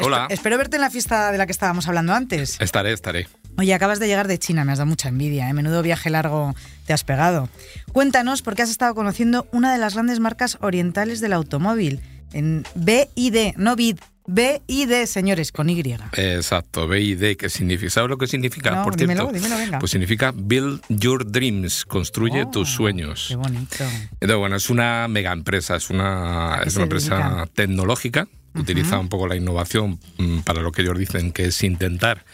Hola. 0.02 0.24
Espe- 0.28 0.32
espero 0.34 0.56
verte 0.56 0.76
en 0.76 0.80
la 0.82 0.90
fiesta 0.90 1.30
de 1.30 1.36
la 1.38 1.44
que 1.44 1.52
estábamos 1.52 1.86
hablando 1.86 2.14
antes. 2.14 2.58
Estaré, 2.60 2.92
estaré. 2.92 3.28
Oye, 3.58 3.74
acabas 3.74 3.98
de 3.98 4.06
llegar 4.06 4.26
de 4.26 4.38
China, 4.38 4.64
me 4.64 4.72
has 4.72 4.78
dado 4.78 4.88
mucha 4.88 5.08
envidia, 5.08 5.48
¿eh? 5.48 5.52
menudo 5.52 5.82
viaje 5.82 6.08
largo 6.10 6.54
te 6.86 6.92
has 6.92 7.04
pegado. 7.04 7.48
Cuéntanos 7.92 8.42
por 8.42 8.54
qué 8.54 8.62
has 8.62 8.70
estado 8.70 8.94
conociendo 8.94 9.46
una 9.52 9.72
de 9.72 9.78
las 9.78 9.94
grandes 9.94 10.18
marcas 10.18 10.58
orientales 10.60 11.20
del 11.20 11.34
automóvil, 11.34 12.00
en 12.32 12.64
BID, 12.74 13.56
no 13.56 13.76
BID, 13.76 13.98
BID, 14.32 15.06
señores, 15.06 15.50
con 15.50 15.68
Y. 15.70 15.80
Exacto, 16.12 16.86
BID, 16.86 17.36
¿qué 17.36 17.48
significa? 17.50 17.90
¿Sabes 17.90 18.10
lo 18.10 18.16
que 18.18 18.28
significa, 18.28 18.70
No, 18.70 18.84
por 18.84 18.94
dímelo, 18.96 19.22
cierto? 19.30 19.34
dímelo, 19.38 19.56
venga. 19.56 19.78
Pues 19.80 19.90
significa 19.90 20.32
Build 20.34 20.82
Your 20.88 21.28
Dreams, 21.30 21.84
construye 21.84 22.44
Oh, 22.44 22.50
tus 22.50 22.68
sueños. 22.70 23.26
Qué 23.28 23.34
bonito. 23.36 23.84
Entonces, 24.20 24.36
bueno, 24.36 24.54
es 24.56 24.70
una 24.70 25.08
mega 25.08 25.32
empresa, 25.32 25.74
es 25.76 25.90
una, 25.90 26.54
¿A 26.54 26.62
qué 26.62 26.68
es 26.68 26.76
una 26.76 26.84
empresa 26.84 27.16
dedican? 27.16 27.48
tecnológica 27.54 28.28
utiliza 28.54 28.98
un 28.98 29.08
poco 29.08 29.28
la 29.28 29.36
innovación 29.36 30.00
mm, 30.18 30.40
para 30.40 30.60
lo 30.60 30.72
que 30.72 30.82
ellos 30.82 30.98
dicen 30.98 31.30
que 31.32 31.46
es 31.46 31.62
intentar 31.62 32.24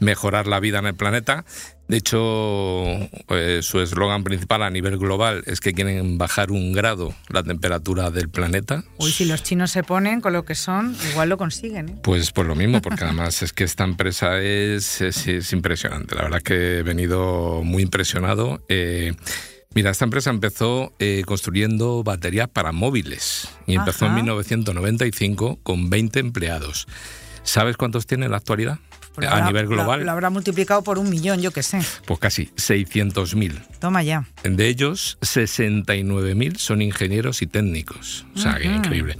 mejorar 0.00 0.46
la 0.46 0.60
vida 0.60 0.78
en 0.78 0.86
el 0.86 0.94
planeta. 0.94 1.44
De 1.88 1.96
hecho, 1.96 2.84
eh, 3.28 3.60
su 3.62 3.80
eslogan 3.80 4.22
principal 4.22 4.62
a 4.62 4.70
nivel 4.70 4.98
global 4.98 5.42
es 5.46 5.60
que 5.60 5.72
quieren 5.72 6.18
bajar 6.18 6.50
un 6.50 6.74
grado 6.74 7.14
la 7.28 7.42
temperatura 7.42 8.10
del 8.10 8.28
planeta. 8.28 8.84
Uy, 8.98 9.10
si 9.10 9.24
los 9.24 9.42
chinos 9.42 9.70
se 9.70 9.82
ponen 9.82 10.20
con 10.20 10.34
lo 10.34 10.44
que 10.44 10.54
son, 10.54 10.94
igual 11.10 11.30
lo 11.30 11.38
consiguen. 11.38 11.88
¿eh? 11.88 11.96
Pues 12.02 12.30
por 12.30 12.44
lo 12.44 12.54
mismo, 12.54 12.82
porque 12.82 13.04
además 13.04 13.42
es 13.42 13.54
que 13.54 13.64
esta 13.64 13.84
empresa 13.84 14.40
es, 14.40 15.00
es, 15.00 15.52
impresionante. 15.52 16.14
La 16.14 16.22
verdad 16.22 16.42
que 16.42 16.78
he 16.78 16.82
venido 16.82 17.62
muy 17.64 17.82
impresionado. 17.82 18.62
Eh, 18.68 19.14
Mira, 19.74 19.90
esta 19.90 20.04
empresa 20.04 20.30
empezó 20.30 20.92
eh, 20.98 21.22
construyendo 21.26 22.02
baterías 22.02 22.48
para 22.48 22.72
móviles 22.72 23.48
y 23.66 23.76
empezó 23.76 24.06
en 24.06 24.14
1995 24.14 25.60
con 25.62 25.90
20 25.90 26.20
empleados. 26.20 26.88
¿Sabes 27.42 27.76
cuántos 27.76 28.06
tiene 28.06 28.24
en 28.24 28.32
la 28.32 28.38
actualidad? 28.38 28.78
Pues 29.14 29.28
a 29.28 29.46
nivel 29.46 29.66
global. 29.66 30.04
Lo, 30.04 30.12
habrá 30.12 30.30
multiplicado 30.30 30.82
por 30.82 30.98
un 30.98 31.10
millón, 31.10 31.40
yo 31.40 31.50
qué 31.50 31.62
sé. 31.62 31.80
Pues 32.06 32.20
casi 32.20 32.46
600.000. 32.56 33.60
Toma 33.80 34.02
ya. 34.02 34.26
De 34.44 34.68
ellos, 34.68 35.18
69.000 35.20 36.56
son 36.56 36.82
ingenieros 36.82 37.42
y 37.42 37.46
técnicos. 37.46 38.26
O 38.34 38.38
sea, 38.38 38.56
que 38.56 38.66
increíble. 38.66 39.16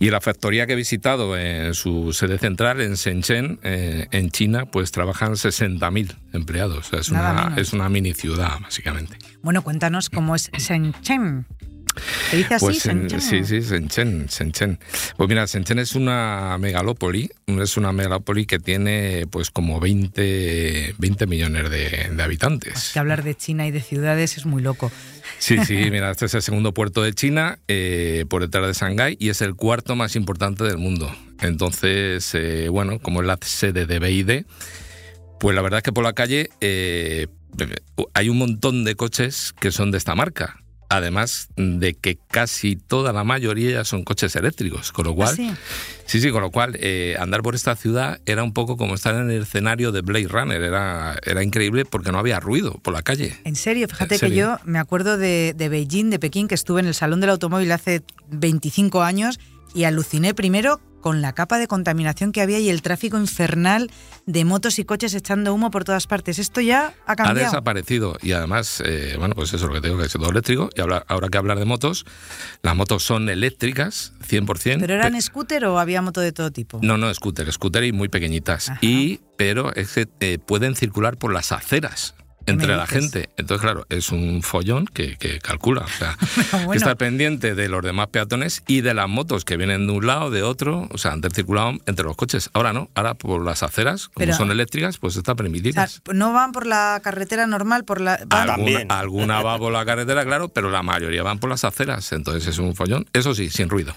Y 0.00 0.10
la 0.10 0.20
factoría 0.20 0.66
que 0.66 0.74
he 0.74 0.76
visitado 0.76 1.36
en 1.36 1.74
su 1.74 2.12
sede 2.12 2.38
central, 2.38 2.80
en 2.80 2.94
Shenzhen, 2.94 3.58
eh, 3.62 4.06
en 4.10 4.30
China, 4.30 4.66
pues 4.66 4.92
trabajan 4.92 5.32
60.000 5.32 6.16
empleados. 6.32 6.92
es, 6.92 7.08
una, 7.08 7.54
es 7.56 7.72
una 7.72 7.88
mini 7.88 8.14
ciudad, 8.14 8.58
básicamente. 8.60 9.18
Bueno, 9.42 9.62
cuéntanos 9.62 10.10
cómo 10.10 10.34
es 10.34 10.50
Shenzhen. 10.52 11.46
¿Se 12.30 12.36
dice 12.36 12.54
así? 12.54 12.64
Pues 12.64 12.82
sí, 12.82 13.44
sí, 13.44 13.60
Shenzhen, 13.60 14.26
Shenzhen. 14.26 14.78
Pues 15.16 15.28
mira, 15.28 15.44
Shenzhen 15.46 15.78
es 15.78 15.94
una 15.94 16.56
megalópoli, 16.58 17.30
es 17.46 17.76
una 17.76 17.92
megalópoli 17.92 18.46
que 18.46 18.58
tiene 18.58 19.26
pues 19.30 19.50
como 19.50 19.80
20, 19.80 20.94
20 20.98 21.26
millones 21.26 21.70
de, 21.70 22.22
habitantes. 22.22 22.90
que 22.92 22.98
hablar 22.98 23.22
de 23.22 23.34
China 23.34 23.66
y 23.66 23.70
de 23.70 23.80
ciudades 23.80 24.36
es 24.36 24.46
muy 24.46 24.62
loco. 24.62 24.90
Sí, 25.38 25.58
sí, 25.64 25.74
mira, 25.90 26.10
este 26.10 26.26
es 26.26 26.34
el 26.34 26.42
segundo 26.42 26.74
puerto 26.74 27.02
de 27.02 27.12
China, 27.12 27.58
eh, 27.68 28.24
por 28.28 28.42
detrás 28.42 28.66
de 28.66 28.72
Shanghái, 28.72 29.16
y 29.18 29.28
es 29.28 29.40
el 29.40 29.54
cuarto 29.54 29.96
más 29.96 30.16
importante 30.16 30.64
del 30.64 30.78
mundo. 30.78 31.14
Entonces, 31.40 32.34
eh, 32.34 32.68
bueno, 32.68 32.98
como 32.98 33.20
es 33.20 33.26
la 33.26 33.38
sede 33.40 33.86
de 33.86 33.98
BID, 33.98 34.44
pues 35.38 35.54
la 35.54 35.62
verdad 35.62 35.78
es 35.78 35.84
que 35.84 35.92
por 35.92 36.04
la 36.04 36.12
calle 36.12 36.50
eh, 36.60 37.28
hay 38.14 38.28
un 38.28 38.38
montón 38.38 38.84
de 38.84 38.94
coches 38.96 39.54
que 39.58 39.70
son 39.70 39.90
de 39.90 39.98
esta 39.98 40.14
marca. 40.14 40.60
Además 40.88 41.48
de 41.56 41.94
que 41.94 42.18
casi 42.30 42.76
toda 42.76 43.12
la 43.12 43.24
mayoría 43.24 43.84
son 43.84 44.04
coches 44.04 44.34
eléctricos, 44.36 44.90
con 44.92 45.06
lo 45.06 45.14
cual, 45.14 45.36
¿Ah, 45.38 45.56
sí? 46.06 46.20
sí, 46.20 46.30
con 46.30 46.40
lo 46.40 46.50
cual 46.50 46.76
eh, 46.80 47.16
andar 47.18 47.42
por 47.42 47.54
esta 47.54 47.76
ciudad 47.76 48.20
era 48.24 48.42
un 48.42 48.54
poco 48.54 48.76
como 48.76 48.94
estar 48.94 49.14
en 49.14 49.30
el 49.30 49.42
escenario 49.42 49.92
de 49.92 50.00
Blade 50.00 50.28
Runner, 50.28 50.62
era, 50.62 51.18
era 51.26 51.42
increíble 51.42 51.84
porque 51.84 52.10
no 52.10 52.18
había 52.18 52.40
ruido 52.40 52.72
por 52.82 52.94
la 52.94 53.02
calle. 53.02 53.36
En 53.44 53.56
serio, 53.56 53.86
fíjate 53.88 54.18
que 54.18 54.30
yo 54.30 54.58
me 54.64 54.78
acuerdo 54.78 55.18
de, 55.18 55.54
de 55.54 55.68
Beijing, 55.68 56.10
de 56.10 56.18
Pekín, 56.18 56.48
que 56.48 56.54
estuve 56.54 56.80
en 56.80 56.86
el 56.86 56.94
Salón 56.94 57.20
del 57.20 57.30
Automóvil 57.30 57.70
hace 57.72 58.02
25 58.30 59.02
años 59.02 59.38
y 59.74 59.84
aluciné 59.84 60.32
primero 60.32 60.80
con 61.00 61.22
la 61.22 61.34
capa 61.34 61.58
de 61.58 61.66
contaminación 61.66 62.32
que 62.32 62.40
había 62.40 62.58
y 62.58 62.68
el 62.68 62.82
tráfico 62.82 63.18
infernal 63.18 63.90
de 64.26 64.44
motos 64.44 64.78
y 64.78 64.84
coches 64.84 65.14
echando 65.14 65.54
humo 65.54 65.70
por 65.70 65.84
todas 65.84 66.06
partes. 66.06 66.38
Esto 66.38 66.60
ya 66.60 66.94
ha 67.06 67.16
cambiado. 67.16 67.40
Ha 67.40 67.50
desaparecido 67.50 68.16
y 68.22 68.32
además, 68.32 68.82
eh, 68.84 69.16
bueno, 69.18 69.34
pues 69.34 69.52
eso 69.52 69.64
es 69.64 69.68
lo 69.68 69.74
que 69.74 69.80
tengo 69.80 69.96
que 69.96 70.04
decir, 70.04 70.20
todo 70.20 70.30
eléctrico. 70.30 70.70
Y 70.76 70.80
ahora, 70.80 71.04
ahora 71.08 71.28
que 71.28 71.38
hablar 71.38 71.58
de 71.58 71.64
motos, 71.64 72.04
las 72.62 72.76
motos 72.76 73.02
son 73.02 73.28
eléctricas, 73.28 74.12
100%. 74.28 74.80
¿Pero 74.80 74.94
eran 74.94 75.20
scooter 75.20 75.64
o 75.66 75.78
había 75.78 76.02
moto 76.02 76.20
de 76.20 76.32
todo 76.32 76.50
tipo? 76.50 76.80
No, 76.82 76.96
no, 76.98 77.12
scooter, 77.14 77.50
scooter 77.52 77.84
y 77.84 77.92
muy 77.92 78.08
pequeñitas. 78.08 78.72
Y, 78.80 79.20
pero 79.36 79.74
es 79.74 79.92
que 79.92 80.08
eh, 80.20 80.38
pueden 80.38 80.74
circular 80.74 81.16
por 81.16 81.32
las 81.32 81.52
aceras 81.52 82.14
entre 82.50 82.76
la 82.76 82.86
gente. 82.86 83.28
Entonces, 83.36 83.62
claro, 83.62 83.86
es 83.88 84.10
un 84.10 84.42
follón 84.42 84.86
que, 84.86 85.16
calcula. 85.42 85.82
O 85.82 85.88
sea, 85.88 86.16
que 86.70 86.76
está 86.76 86.94
pendiente 86.96 87.54
de 87.54 87.68
los 87.68 87.82
demás 87.82 88.08
peatones 88.08 88.62
y 88.66 88.80
de 88.80 88.94
las 88.94 89.08
motos 89.08 89.44
que 89.44 89.56
vienen 89.56 89.86
de 89.86 89.92
un 89.92 90.06
lado, 90.06 90.30
de 90.30 90.42
otro. 90.42 90.88
O 90.90 90.98
sea, 90.98 91.12
antes 91.12 91.32
circulaban 91.34 91.80
entre 91.86 92.04
los 92.04 92.16
coches. 92.16 92.50
Ahora 92.52 92.72
no. 92.72 92.90
Ahora 92.94 93.14
por 93.14 93.44
las 93.44 93.62
aceras, 93.62 94.08
como 94.08 94.32
son 94.32 94.50
eléctricas, 94.50 94.98
pues 94.98 95.16
está 95.16 95.34
permitido. 95.34 95.82
no 96.12 96.32
van 96.32 96.52
por 96.52 96.66
la 96.66 97.00
carretera 97.02 97.46
normal, 97.46 97.84
por 97.84 98.00
la. 98.00 98.18
Alguna, 98.30 98.80
alguna 98.88 99.42
va 99.42 99.58
por 99.58 99.72
la 99.72 99.84
carretera, 99.84 100.24
claro, 100.24 100.48
pero 100.48 100.70
la 100.70 100.82
mayoría 100.82 101.22
van 101.22 101.38
por 101.38 101.50
las 101.50 101.64
aceras. 101.64 102.12
Entonces 102.12 102.46
es 102.46 102.58
un 102.58 102.74
follón. 102.74 103.06
Eso 103.12 103.34
sí, 103.34 103.50
sin 103.50 103.68
ruido. 103.68 103.94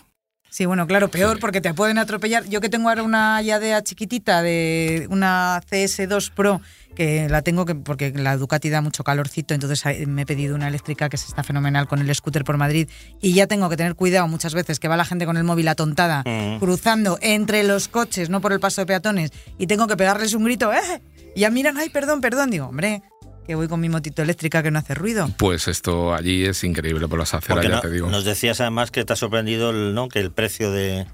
Sí, 0.51 0.65
bueno, 0.65 0.85
claro, 0.85 1.09
peor 1.09 1.39
porque 1.39 1.61
te 1.61 1.73
pueden 1.73 1.97
atropellar. 1.97 2.43
Yo 2.49 2.59
que 2.59 2.67
tengo 2.67 2.89
ahora 2.89 3.03
una 3.03 3.41
Yadea 3.41 3.81
chiquitita 3.83 4.41
de 4.41 5.07
una 5.09 5.61
CS2 5.71 6.29
Pro 6.29 6.59
que 6.93 7.29
la 7.29 7.41
tengo 7.41 7.63
que, 7.63 7.73
porque 7.73 8.11
la 8.11 8.35
Ducati 8.35 8.69
da 8.69 8.81
mucho 8.81 9.05
calorcito, 9.05 9.53
entonces 9.53 9.81
me 10.07 10.23
he 10.23 10.25
pedido 10.25 10.53
una 10.53 10.67
eléctrica 10.67 11.07
que 11.07 11.15
se 11.15 11.27
está 11.27 11.41
fenomenal 11.41 11.87
con 11.87 11.99
el 11.99 12.13
scooter 12.13 12.43
por 12.43 12.57
Madrid 12.57 12.89
y 13.21 13.31
ya 13.31 13.47
tengo 13.47 13.69
que 13.69 13.77
tener 13.77 13.95
cuidado 13.95 14.27
muchas 14.27 14.53
veces 14.53 14.81
que 14.81 14.89
va 14.89 14.97
la 14.97 15.05
gente 15.05 15.25
con 15.25 15.37
el 15.37 15.45
móvil 15.45 15.69
atontada 15.69 16.21
mm. 16.25 16.59
cruzando 16.59 17.17
entre 17.21 17.63
los 17.63 17.87
coches, 17.87 18.29
no 18.29 18.41
por 18.41 18.51
el 18.51 18.59
paso 18.59 18.81
de 18.81 18.87
peatones, 18.87 19.31
y 19.57 19.67
tengo 19.67 19.87
que 19.87 19.95
pegarles 19.95 20.33
un 20.33 20.43
grito, 20.43 20.73
¡eh! 20.73 21.01
Y 21.33 21.39
ya 21.39 21.49
miran, 21.49 21.77
ay, 21.77 21.87
perdón, 21.89 22.19
perdón, 22.19 22.51
digo, 22.51 22.65
hombre, 22.65 23.01
que 23.45 23.55
voy 23.55 23.67
con 23.67 23.79
mi 23.79 23.89
motito 23.89 24.21
eléctrica 24.21 24.63
que 24.63 24.71
no 24.71 24.79
hace 24.79 24.93
ruido. 24.93 25.29
Pues 25.37 25.67
esto 25.67 26.13
allí 26.13 26.45
es 26.45 26.63
increíble 26.63 27.07
por 27.07 27.19
las 27.19 27.33
aceras, 27.33 27.67
ya 27.67 27.81
te 27.81 27.89
digo. 27.89 28.09
Nos 28.09 28.25
decías 28.25 28.61
además 28.61 28.91
que 28.91 29.03
te 29.05 29.13
ha 29.13 29.15
sorprendido 29.15 29.71
el, 29.71 29.93
¿no? 29.93 30.09
que 30.09 30.19
el 30.19 30.31
precio 30.31 30.71
de, 30.71 31.05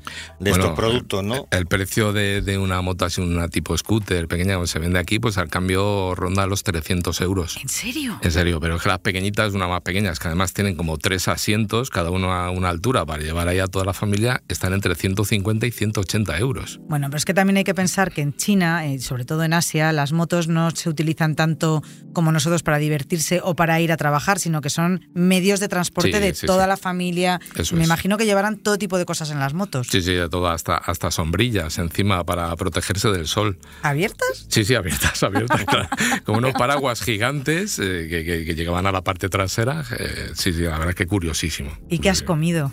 estos 0.43 0.71
productos, 0.71 1.23
¿no? 1.23 1.47
El, 1.51 1.65
precio 1.65 2.13
de, 2.13 2.57
una 2.57 2.81
moto 2.81 3.05
así, 3.05 3.21
una 3.21 3.47
tipo 3.47 3.77
scooter 3.77 4.27
pequeña 4.27 4.59
que 4.59 4.67
se 4.67 4.79
vende 4.79 4.99
aquí, 4.99 5.19
pues 5.19 5.37
al 5.37 5.49
cambio 5.49 6.15
ronda 6.15 6.45
los 6.47 6.63
300 6.63 7.19
euros. 7.21 7.57
¿En 7.61 7.69
serio? 7.69 8.19
En 8.21 8.31
serio, 8.31 8.59
pero 8.59 8.75
es 8.75 8.81
que 8.81 8.89
las 8.89 8.99
pequeñitas, 8.99 9.53
una 9.53 9.67
más 9.67 9.81
pequeñas, 9.81 10.19
que 10.19 10.27
además 10.27 10.53
tienen 10.53 10.75
como 10.75 10.97
tres 10.97 11.27
asientos, 11.27 11.89
cada 11.89 12.11
uno 12.11 12.33
a 12.33 12.51
una 12.51 12.69
altura 12.69 13.05
para 13.05 13.23
llevar 13.23 13.47
ahí 13.47 13.59
a 13.59 13.67
toda 13.67 13.85
la 13.85 13.93
familia, 13.93 14.41
están 14.47 14.73
entre 14.73 14.95
150 14.95 15.65
y 15.65 15.71
180 15.71 16.37
euros. 16.39 16.79
Bueno, 16.87 17.07
pero 17.07 17.17
es 17.17 17.25
que 17.25 17.33
también 17.33 17.57
hay 17.57 17.63
que 17.63 17.75
pensar 17.75 18.11
que 18.11 18.21
en 18.21 18.35
China, 18.35 18.87
y 18.87 18.95
eh, 18.95 18.99
sobre 18.99 19.25
todo 19.25 19.43
en 19.43 19.53
Asia, 19.53 19.91
las 19.93 20.11
motos 20.11 20.47
no 20.47 20.71
se 20.71 20.89
utilizan 20.89 21.35
tanto 21.35 21.83
como 22.17 22.31
nosotros 22.31 22.63
para 22.63 22.79
divertirse 22.79 23.41
o 23.43 23.55
para 23.55 23.79
ir 23.79 23.91
a 23.91 23.95
trabajar, 23.95 24.39
sino 24.39 24.59
que 24.59 24.71
son 24.71 25.05
medios 25.13 25.59
de 25.59 25.67
transporte 25.67 26.19
de 26.19 26.33
toda 26.33 26.65
la 26.65 26.75
familia. 26.75 27.39
Me 27.73 27.83
imagino 27.83 28.17
que 28.17 28.25
llevarán 28.25 28.57
todo 28.57 28.79
tipo 28.79 28.97
de 28.97 29.05
cosas 29.05 29.29
en 29.29 29.37
las 29.37 29.53
motos. 29.53 29.85
Sí, 29.91 30.01
sí, 30.01 30.13
de 30.13 30.27
todo, 30.27 30.47
hasta, 30.47 30.77
hasta 30.77 31.11
sombrillas 31.11 31.77
encima 31.77 32.23
para 32.23 32.55
protegerse 32.55 33.09
del 33.09 33.27
sol. 33.27 33.59
¿Abiertas? 33.83 34.47
Sí, 34.47 34.65
sí, 34.65 34.73
abiertas, 34.73 35.21
abiertas. 35.21 35.63
Como 36.25 36.39
unos 36.39 36.53
paraguas 36.53 37.03
gigantes 37.03 37.77
eh, 37.77 38.07
que, 38.09 38.55
llegaban 38.55 38.87
a 38.87 38.91
la 38.91 39.03
parte 39.03 39.29
trasera. 39.29 39.85
Eh, 39.99 40.31
sí, 40.33 40.53
sí, 40.53 40.63
la 40.63 40.71
verdad 40.71 40.89
es 40.89 40.95
que 40.95 41.05
curiosísimo. 41.05 41.69
¿Y 41.87 41.99
qué 41.99 42.09
has 42.09 42.23
comido? 42.23 42.71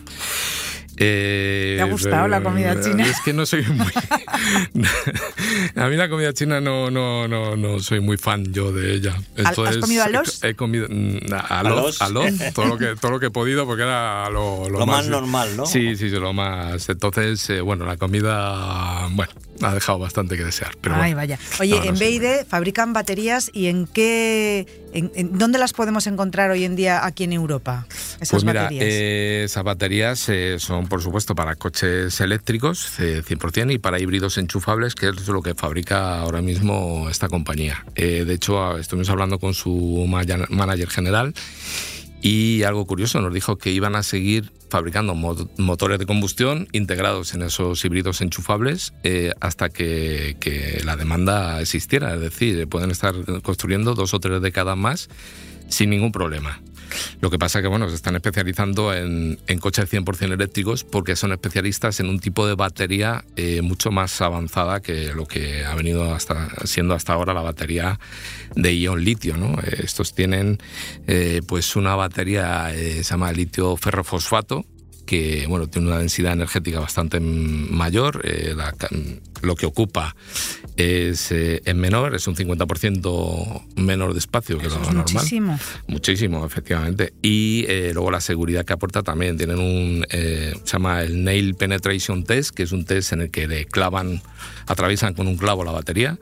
Eh, 0.96 1.74
¿Te 1.76 1.82
ha 1.82 1.86
gustado 1.86 2.28
la 2.28 2.42
comida 2.42 2.80
china? 2.80 3.04
Es 3.06 3.20
que 3.20 3.32
no 3.32 3.46
soy 3.46 3.62
muy... 3.62 3.86
a 5.76 5.88
mí 5.88 5.96
la 5.96 6.08
comida 6.08 6.32
china 6.32 6.60
no, 6.60 6.90
no, 6.90 7.26
no, 7.26 7.56
no 7.56 7.80
soy 7.80 8.00
muy 8.00 8.16
fan 8.16 8.52
yo 8.52 8.72
de 8.72 8.94
ella. 8.94 9.16
¿Has 9.44 9.56
comido 9.78 10.04
a 10.04 10.08
los? 10.08 10.42
He, 10.44 10.54
comido 10.54 10.86
mm, 10.88 11.18
a, 11.32 11.62
los, 11.62 12.00
a 12.00 12.08
los, 12.08 12.32
todo 12.54 12.66
lo 12.66 12.78
que 12.78 12.94
todo 12.96 13.10
lo 13.12 13.20
que 13.20 13.26
he 13.26 13.30
podido 13.30 13.66
porque 13.66 13.82
era 13.82 14.30
lo, 14.30 14.68
lo, 14.68 14.86
más, 14.86 15.08
normal, 15.08 15.56
¿no? 15.56 15.66
Sí, 15.66 15.96
sí, 15.96 16.10
lo 16.10 16.32
más. 16.32 16.88
Entonces, 16.88 17.50
eh, 17.50 17.60
bueno, 17.60 17.86
la 17.86 17.96
comida, 17.96 19.08
bueno, 19.10 19.32
ha 19.62 19.74
dejado 19.74 19.98
bastante 19.98 20.36
que 20.36 20.44
desear. 20.44 20.76
Pero 20.80 20.96
Ay, 20.96 21.14
vaya. 21.14 21.38
Oye, 21.60 21.80
en 21.86 21.98
BID 21.98 22.46
fabrican 22.48 22.92
baterías 22.92 23.50
y 23.52 23.66
en 23.66 23.86
qué, 23.86 24.66
en, 24.92 25.38
dónde 25.38 25.58
las 25.58 25.72
podemos 25.72 26.06
encontrar 26.06 26.50
hoy 26.50 26.64
en 26.64 26.76
día 26.76 27.04
aquí 27.04 27.24
en 27.24 27.32
Europa? 27.32 27.86
Esas 28.16 28.30
pues 28.30 28.44
mira, 28.44 28.62
baterías. 28.62 28.84
Eh, 28.86 29.42
esas 29.44 29.64
baterías 29.64 30.28
eh, 30.28 30.56
son, 30.58 30.88
por 30.88 31.02
supuesto, 31.02 31.34
para 31.34 31.56
coches 31.56 32.20
eléctricos 32.20 32.98
100% 32.98 33.72
y 33.72 33.78
para 33.78 34.00
híbridos 34.00 34.38
enchufables, 34.38 34.94
que 34.94 35.08
es 35.08 35.28
lo 35.28 35.42
que 35.42 35.54
fabrica 35.54 36.20
ahora 36.20 36.42
mismo 36.42 37.08
esta 37.10 37.28
compañía. 37.28 37.84
de 37.94 38.32
hecho, 38.32 38.78
estuvimos 38.78 39.08
hablando 39.10 39.38
con 39.38 39.54
su 39.54 40.06
manager 40.06 40.90
general 40.90 41.34
y 42.24 42.62
algo 42.62 42.86
curioso, 42.86 43.20
nos 43.20 43.34
dijo 43.34 43.56
que 43.56 43.70
iban 43.70 43.96
a 43.96 44.02
seguir 44.02 44.50
fabricando 44.74 45.14
motores 45.14 46.00
de 46.00 46.04
combustión 46.04 46.66
integrados 46.72 47.32
en 47.34 47.42
esos 47.42 47.84
híbridos 47.84 48.20
enchufables 48.20 48.92
eh, 49.04 49.32
hasta 49.38 49.68
que, 49.68 50.36
que, 50.40 50.82
la 50.84 50.96
demanda 50.96 51.60
existiera. 51.60 52.12
Es 52.12 52.20
decir, 52.20 52.66
pueden 52.66 52.90
estar 52.90 53.14
construyendo 53.42 53.94
dos 53.94 54.14
o 54.14 54.18
tres 54.18 54.42
décadas 54.42 54.76
más 54.76 55.08
sin 55.68 55.90
ningún 55.90 56.10
problema. 56.10 56.60
Lo 57.20 57.30
que 57.30 57.38
pasa 57.38 57.62
que, 57.62 57.68
bueno, 57.68 57.88
se 57.88 57.94
están 57.94 58.16
especializando 58.16 58.94
en, 58.94 59.38
en 59.46 59.58
coches 59.58 59.92
100% 59.92 60.32
eléctricos 60.32 60.84
porque 60.84 61.16
son 61.16 61.32
especialistas 61.32 62.00
en 62.00 62.08
un 62.08 62.20
tipo 62.20 62.46
de 62.46 62.54
batería 62.54 63.24
eh, 63.36 63.62
mucho 63.62 63.90
más 63.90 64.20
avanzada 64.20 64.80
que 64.80 65.12
lo 65.14 65.26
que 65.26 65.64
ha 65.64 65.74
venido 65.74 66.14
hasta, 66.14 66.48
siendo 66.64 66.94
hasta 66.94 67.12
ahora 67.12 67.34
la 67.34 67.42
batería 67.42 67.98
de 68.54 68.76
ion 68.76 69.02
litio, 69.02 69.36
¿no? 69.36 69.58
Eh, 69.60 69.80
estos 69.84 70.14
tienen, 70.14 70.58
eh, 71.06 71.42
pues, 71.46 71.76
una 71.76 71.94
batería, 71.96 72.70
se 72.74 73.02
llama 73.02 73.32
litio 73.32 73.76
ferrofosfato, 73.76 74.64
que 75.04 75.46
bueno, 75.48 75.68
tiene 75.68 75.88
una 75.88 75.98
densidad 75.98 76.32
energética 76.32 76.80
bastante 76.80 77.20
mayor. 77.20 78.22
Eh, 78.24 78.54
lo 79.42 79.54
que 79.56 79.66
ocupa 79.66 80.16
es, 80.76 81.30
eh, 81.30 81.60
menor, 81.74 82.14
es 82.14 82.26
un 82.26 82.34
50% 82.34 83.62
menor 83.76 84.12
de 84.12 84.18
espacio 84.18 84.58
que 84.58 84.68
lo 84.68 84.78
normal. 84.78 85.04
Muchísimo. 85.12 85.58
Muchísimo, 85.86 86.46
efectivamente. 86.46 87.12
Y 87.22 87.66
eh, 87.68 87.90
luego 87.92 88.10
la 88.10 88.20
seguridad 88.20 88.64
que 88.64 88.72
aporta 88.72 89.02
también. 89.02 89.36
Tienen 89.36 89.58
un, 89.58 90.06
se 90.10 90.54
llama 90.64 91.02
el 91.02 91.24
Nail 91.24 91.54
Penetration 91.54 92.24
Test, 92.24 92.54
que 92.54 92.62
es 92.62 92.72
un 92.72 92.84
test 92.84 93.12
en 93.12 93.22
el 93.22 93.30
que 93.30 93.46
le 93.46 93.66
clavan, 93.66 94.22
atraviesan 94.66 95.14
con 95.14 95.26
un 95.26 95.36
clavo 95.36 95.64
la 95.64 95.72
batería 95.72 96.18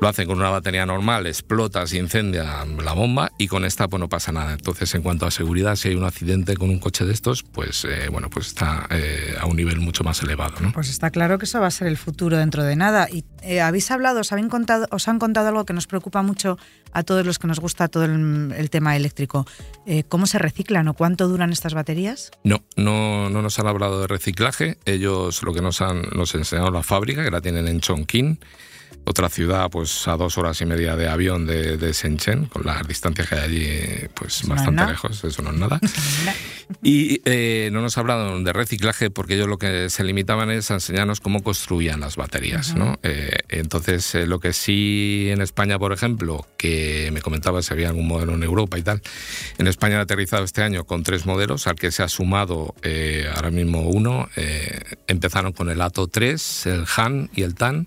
lo 0.00 0.08
hacen 0.08 0.26
con 0.26 0.38
una 0.38 0.50
batería 0.50 0.84
normal, 0.84 1.26
explota, 1.26 1.86
se 1.86 1.96
incendia 1.96 2.64
la 2.82 2.92
bomba 2.92 3.32
y 3.38 3.48
con 3.48 3.64
esta 3.64 3.88
pues 3.88 4.00
no 4.00 4.08
pasa 4.08 4.32
nada. 4.32 4.52
Entonces, 4.52 4.94
en 4.94 5.02
cuanto 5.02 5.26
a 5.26 5.30
seguridad, 5.30 5.76
si 5.76 5.88
hay 5.88 5.94
un 5.94 6.04
accidente 6.04 6.56
con 6.56 6.70
un 6.70 6.78
coche 6.78 7.04
de 7.04 7.12
estos, 7.12 7.42
pues 7.42 7.84
eh, 7.84 8.08
bueno, 8.10 8.28
pues 8.30 8.48
está 8.48 8.86
eh, 8.90 9.34
a 9.40 9.46
un 9.46 9.56
nivel 9.56 9.80
mucho 9.80 10.04
más 10.04 10.22
elevado. 10.22 10.60
¿no? 10.60 10.72
Pues 10.72 10.90
está 10.90 11.10
claro 11.10 11.38
que 11.38 11.46
eso 11.46 11.60
va 11.60 11.68
a 11.68 11.70
ser 11.70 11.88
el 11.88 11.96
futuro 11.96 12.36
dentro 12.36 12.62
de 12.62 12.76
nada. 12.76 13.08
Y 13.10 13.24
eh, 13.42 13.60
habéis 13.60 13.90
hablado, 13.90 14.20
os, 14.20 14.32
habéis 14.32 14.48
contado, 14.48 14.86
os 14.90 15.08
han 15.08 15.18
contado 15.18 15.48
algo 15.48 15.64
que 15.64 15.72
nos 15.72 15.86
preocupa 15.86 16.22
mucho 16.22 16.58
a 16.92 17.02
todos 17.02 17.24
los 17.24 17.38
que 17.38 17.46
nos 17.46 17.60
gusta 17.60 17.88
todo 17.88 18.04
el, 18.04 18.70
tema 18.70 18.96
eléctrico. 18.96 19.46
¿Cómo 20.08 20.26
se 20.26 20.38
reciclan 20.38 20.88
o 20.88 20.94
cuánto 20.94 21.28
duran 21.28 21.52
estas 21.52 21.74
baterías? 21.74 22.30
No, 22.42 22.62
no, 22.76 23.28
no 23.28 23.42
nos 23.42 23.58
han 23.58 23.66
hablado 23.66 24.00
de 24.00 24.06
reciclaje. 24.06 24.78
Ellos 24.86 25.42
lo 25.42 25.52
que 25.52 25.60
nos 25.60 25.80
han 25.82 26.02
nos 26.14 26.34
enseñado 26.34 26.70
la 26.70 26.82
fábrica, 26.82 27.22
que 27.22 27.30
la 27.30 27.40
tienen 27.40 27.68
en 27.68 27.80
Chongqing 27.80 28.38
otra 29.06 29.28
ciudad 29.28 29.70
pues 29.70 30.08
a 30.08 30.16
dos 30.16 30.36
horas 30.36 30.60
y 30.60 30.66
media 30.66 30.96
de 30.96 31.08
avión 31.08 31.46
de, 31.46 31.76
de 31.76 31.92
Shenzhen, 31.92 32.46
con 32.46 32.66
las 32.66 32.86
distancias 32.86 33.28
que 33.28 33.34
hay 33.36 33.40
allí 33.40 34.08
pues 34.14 34.42
bastante 34.46 34.84
lejos, 34.84 35.22
eso 35.24 35.42
no 35.42 35.50
es 35.50 35.56
nada. 35.56 35.80
y 36.82 37.20
eh, 37.24 37.70
no 37.72 37.80
nos 37.82 37.96
hablaron 37.98 38.42
de 38.42 38.52
reciclaje 38.52 39.10
porque 39.10 39.34
ellos 39.34 39.46
lo 39.46 39.58
que 39.58 39.90
se 39.90 40.02
limitaban 40.02 40.50
es 40.50 40.72
a 40.72 40.74
enseñarnos 40.74 41.20
cómo 41.20 41.44
construían 41.44 42.00
las 42.00 42.16
baterías. 42.16 42.74
¿no? 42.74 42.98
Eh, 43.04 43.38
entonces, 43.48 44.12
eh, 44.16 44.26
lo 44.26 44.40
que 44.40 44.52
sí 44.52 45.28
en 45.30 45.40
España, 45.40 45.78
por 45.78 45.92
ejemplo, 45.92 46.44
que 46.56 47.10
me 47.12 47.22
comentaba 47.22 47.62
si 47.62 47.72
había 47.72 47.88
algún 47.88 48.08
modelo 48.08 48.34
en 48.34 48.42
Europa 48.42 48.76
y 48.76 48.82
tal, 48.82 49.02
en 49.58 49.68
España 49.68 49.96
han 49.96 50.02
aterrizado 50.02 50.42
este 50.42 50.62
año 50.62 50.84
con 50.84 51.04
tres 51.04 51.26
modelos, 51.26 51.68
al 51.68 51.76
que 51.76 51.92
se 51.92 52.02
ha 52.02 52.08
sumado 52.08 52.74
ahora 53.34 53.50
mismo 53.50 53.82
uno. 53.82 54.28
empezaron 55.06 55.52
con 55.52 55.70
el 55.70 55.80
ATO 55.80 56.08
3, 56.08 56.66
el 56.66 56.84
HAN 56.96 57.30
y 57.34 57.42
el 57.42 57.54
TAN 57.54 57.86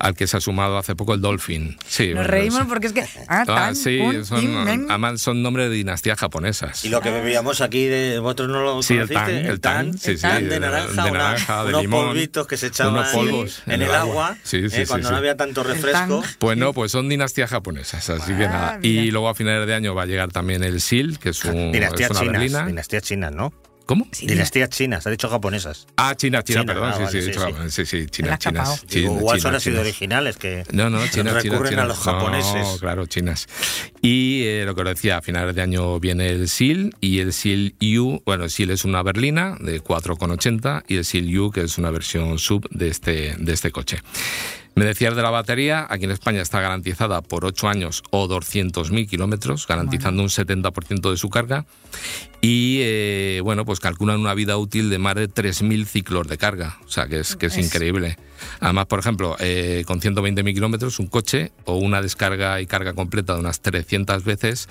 al 0.00 0.14
que 0.14 0.26
se 0.26 0.38
ha 0.38 0.40
sumado 0.40 0.78
hace 0.78 0.96
poco 0.96 1.14
el 1.14 1.20
Dolphin. 1.20 1.76
Sí, 1.86 2.14
Nos 2.14 2.26
reímos 2.26 2.62
porque 2.66 2.86
es 2.88 2.92
que. 2.94 3.04
Ah, 3.28 3.44
ah 3.46 3.74
sí, 3.74 4.00
son, 4.24 4.56
además 4.88 5.20
son 5.20 5.42
nombres 5.42 5.68
de 5.68 5.76
dinastías 5.76 6.18
japonesas. 6.18 6.84
Y 6.84 6.88
lo 6.88 7.02
que 7.02 7.10
bebíamos 7.10 7.60
aquí, 7.60 7.84
de, 7.84 8.18
vosotros 8.18 8.48
no 8.48 8.62
lo 8.62 8.82
sí, 8.82 8.96
el 8.96 9.08
tan, 9.08 9.30
el 9.30 9.60
tan, 9.60 9.96
sí, 9.98 10.16
sí, 10.16 10.26
de, 10.26 10.58
naranja, 10.58 11.04
de, 11.04 11.10
naranja, 11.10 11.64
de 11.64 11.74
unos 11.74 11.86
polvitos 11.86 12.46
que 12.46 12.56
se 12.56 12.68
echaban 12.68 13.04
polvos 13.12 13.62
en, 13.66 13.82
el 13.82 13.94
agua, 13.94 14.36
eh, 14.52 14.84
cuando 14.88 15.10
no 15.10 15.16
había 15.18 15.36
tanto 15.36 15.62
refresco. 15.62 16.24
Pues 16.38 16.56
no, 16.56 16.72
pues 16.72 16.92
son 16.92 17.08
dinastías 17.08 17.50
japonesas, 17.50 18.08
así 18.08 18.32
que 18.32 18.48
nada. 18.48 18.78
Y 18.82 19.10
luego 19.10 19.28
a 19.28 19.34
finales 19.34 19.66
de 19.66 19.74
año 19.74 19.94
va 19.94 20.04
a 20.04 20.06
llegar 20.06 20.32
también 20.32 20.64
el 20.64 20.80
SIL, 20.80 21.18
que 21.18 21.30
es, 21.30 21.44
un, 21.44 21.72
dinastías 21.72 22.10
es 22.10 22.16
una 22.16 22.20
chinas, 22.20 22.40
berlina. 22.40 22.66
Dinastías 22.66 23.02
chinas, 23.02 23.32
¿no? 23.32 23.52
¿Cómo? 23.90 24.06
Dinastías 24.22 24.70
chinas, 24.70 25.04
ha 25.08 25.10
dicho 25.10 25.28
japonesas. 25.28 25.88
Ah, 25.96 26.14
China, 26.14 26.44
China, 26.44 26.64
perdón, 26.64 26.94
sí, 27.10 27.22
sí, 27.22 27.32
sí, 27.70 27.84
sí, 27.84 28.06
chinas, 28.06 28.38
chinas. 28.38 28.84
igual 28.92 29.40
son 29.40 29.56
así 29.56 29.70
originales 29.70 30.36
que 30.36 30.62
no, 30.70 30.88
no, 30.88 31.04
chinas, 31.10 31.42
recurren 31.42 31.76
a 31.80 31.86
los 31.86 31.98
japoneses. 31.98 32.54
No, 32.54 32.78
claro, 32.78 33.06
chinas. 33.06 33.48
Y 34.00 34.44
eh, 34.44 34.62
lo 34.64 34.76
que 34.76 34.82
os 34.82 34.88
decía, 34.90 35.16
a 35.16 35.22
finales 35.22 35.56
de 35.56 35.62
año 35.62 35.98
viene 35.98 36.28
el 36.28 36.48
SIL 36.48 36.94
y 37.00 37.18
el 37.18 37.32
SIL 37.32 37.74
U, 37.98 38.22
bueno, 38.24 38.44
el 38.44 38.50
SIL 38.50 38.70
es 38.70 38.84
una 38.84 39.02
berlina 39.02 39.56
de 39.58 39.82
4,80 39.82 40.84
y 40.86 40.98
el 40.98 41.04
SIL 41.04 41.36
U, 41.40 41.50
que 41.50 41.62
es 41.62 41.76
una 41.76 41.90
versión 41.90 42.38
sub 42.38 42.68
de 42.70 42.90
este, 42.90 43.34
de 43.38 43.52
este 43.52 43.72
coche. 43.72 43.98
Me 44.80 44.86
decías 44.86 45.14
de 45.14 45.20
la 45.20 45.28
batería, 45.28 45.86
aquí 45.90 46.06
en 46.06 46.10
España 46.10 46.40
está 46.40 46.58
garantizada 46.62 47.20
por 47.20 47.44
8 47.44 47.68
años 47.68 48.02
o 48.08 48.26
200.000 48.26 49.06
kilómetros, 49.06 49.66
garantizando 49.66 50.22
un 50.22 50.30
70% 50.30 51.10
de 51.10 51.18
su 51.18 51.28
carga. 51.28 51.66
Y 52.40 52.78
eh, 52.80 53.42
bueno, 53.44 53.66
pues 53.66 53.78
calculan 53.78 54.18
una 54.20 54.32
vida 54.32 54.56
útil 54.56 54.88
de 54.88 54.96
más 54.96 55.16
de 55.16 55.28
3.000 55.28 55.84
ciclos 55.84 56.28
de 56.28 56.38
carga, 56.38 56.78
o 56.86 56.88
sea 56.88 57.08
que 57.08 57.20
es, 57.20 57.36
que 57.36 57.46
es, 57.46 57.58
increíble. 57.58 58.16
Además, 58.60 58.86
por 58.86 59.00
ejemplo, 59.00 59.36
eh, 59.38 59.84
con 59.86 60.00
120.000 60.00 60.54
kilómetros, 60.54 60.98
un 60.98 61.08
coche 61.08 61.52
o 61.66 61.76
una 61.76 62.00
descarga 62.00 62.58
y 62.62 62.66
carga 62.66 62.94
completa 62.94 63.34
de 63.34 63.40
unas 63.40 63.60
300 63.60 64.24
veces, 64.24 64.70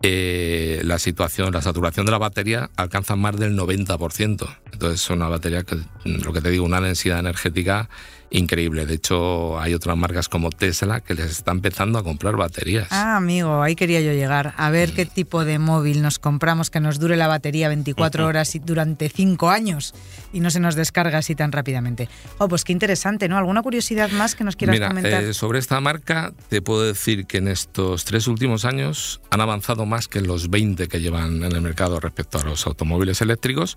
eh, 0.00 0.80
la 0.84 0.98
situación, 0.98 1.52
la 1.52 1.60
saturación 1.60 2.06
de 2.06 2.12
la 2.12 2.18
batería 2.18 2.70
alcanza 2.76 3.14
más 3.14 3.36
del 3.36 3.58
90%. 3.58 4.56
Entonces, 4.72 5.02
es 5.02 5.10
una 5.10 5.28
batería 5.28 5.64
que, 5.64 5.76
lo 6.06 6.32
que 6.32 6.40
te 6.40 6.48
digo, 6.48 6.64
una 6.64 6.80
densidad 6.80 7.18
energética 7.18 7.90
increíble. 8.30 8.86
De 8.86 8.94
hecho, 8.94 9.60
hay 9.60 9.74
otras 9.74 9.96
marcas 9.96 10.28
como 10.28 10.50
Tesla 10.50 11.00
que 11.00 11.14
les 11.14 11.30
está 11.30 11.50
empezando 11.50 11.98
a 11.98 12.02
comprar 12.02 12.36
baterías. 12.36 12.88
Ah, 12.90 13.16
amigo, 13.16 13.62
ahí 13.62 13.74
quería 13.74 14.00
yo 14.00 14.12
llegar. 14.12 14.54
A 14.56 14.70
ver 14.70 14.92
qué 14.92 15.06
tipo 15.06 15.44
de 15.44 15.58
móvil 15.58 16.02
nos 16.02 16.18
compramos 16.18 16.70
que 16.70 16.80
nos 16.80 16.98
dure 16.98 17.16
la 17.16 17.28
batería 17.28 17.68
24 17.68 18.26
horas 18.26 18.54
y 18.54 18.58
durante 18.60 19.08
5 19.08 19.50
años 19.50 19.94
y 20.32 20.40
no 20.40 20.50
se 20.50 20.60
nos 20.60 20.74
descarga 20.74 21.18
así 21.18 21.34
tan 21.34 21.52
rápidamente. 21.52 22.08
Oh, 22.38 22.48
pues 22.48 22.64
qué 22.64 22.72
interesante, 22.72 23.28
¿no? 23.28 23.36
¿Alguna 23.36 23.62
curiosidad 23.62 24.10
más 24.10 24.34
que 24.34 24.44
nos 24.44 24.56
quieras 24.56 24.80
comentar? 24.80 25.24
Eh, 25.24 25.34
sobre 25.34 25.58
esta 25.58 25.80
marca, 25.80 26.32
te 26.48 26.62
puedo 26.62 26.82
decir 26.82 27.26
que 27.26 27.38
en 27.38 27.48
estos 27.48 28.04
tres 28.04 28.28
últimos 28.28 28.64
años 28.64 29.20
han 29.30 29.40
avanzado 29.40 29.86
más 29.86 30.08
que 30.08 30.20
los 30.20 30.50
20 30.50 30.88
que 30.88 31.00
llevan 31.00 31.42
en 31.42 31.52
el 31.52 31.60
mercado 31.60 32.00
respecto 32.00 32.38
a 32.38 32.44
los 32.44 32.66
automóviles 32.66 33.20
eléctricos. 33.20 33.76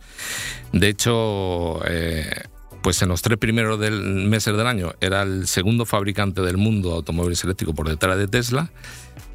De 0.71 0.89
hecho, 0.89 1.81
eh, 1.87 2.43
pues 2.83 3.01
en 3.01 3.07
los 3.07 3.21
tres 3.21 3.37
primeros 3.39 3.79
meses 3.79 4.55
del 4.55 4.67
año 4.67 4.93
era 4.99 5.23
el 5.23 5.47
segundo 5.47 5.85
fabricante 5.85 6.41
del 6.41 6.57
mundo 6.57 6.89
de 6.89 6.95
automóviles 6.95 7.41
eléctricos 7.43 7.73
por 7.73 7.87
detrás 7.87 8.17
de 8.17 8.27
Tesla. 8.27 8.69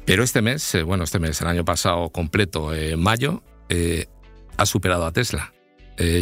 Pero 0.05 0.23
este 0.23 0.41
mes, 0.43 0.75
eh, 0.75 0.83
bueno, 0.83 1.03
este 1.03 1.19
mes, 1.19 1.41
el 1.41 1.47
año 1.47 1.65
pasado 1.65 2.09
completo, 2.09 2.73
en 2.73 2.93
eh, 2.93 2.95
mayo, 2.95 3.41
eh, 3.67 4.05
ha 4.55 4.65
superado 4.65 5.05
a 5.05 5.11
Tesla. 5.11 5.51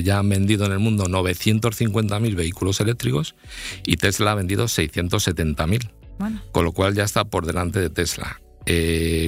ya 0.04 0.18
han 0.18 0.30
vendido 0.30 0.66
en 0.66 0.72
el 0.72 0.80
mundo 0.80 1.04
950.000 1.06 2.36
vehículos 2.36 2.80
eléctricos 2.80 3.36
y 3.86 3.98
Tesla 3.98 4.32
ha 4.32 4.36
vendido 4.36 4.66
670.000. 4.66 5.92
Con 6.52 6.66
lo 6.66 6.72
cual 6.72 6.96
ya 6.96 7.04
está 7.04 7.26
por 7.26 7.46
delante 7.46 7.80
de 7.80 7.90
Tesla. 7.90 8.42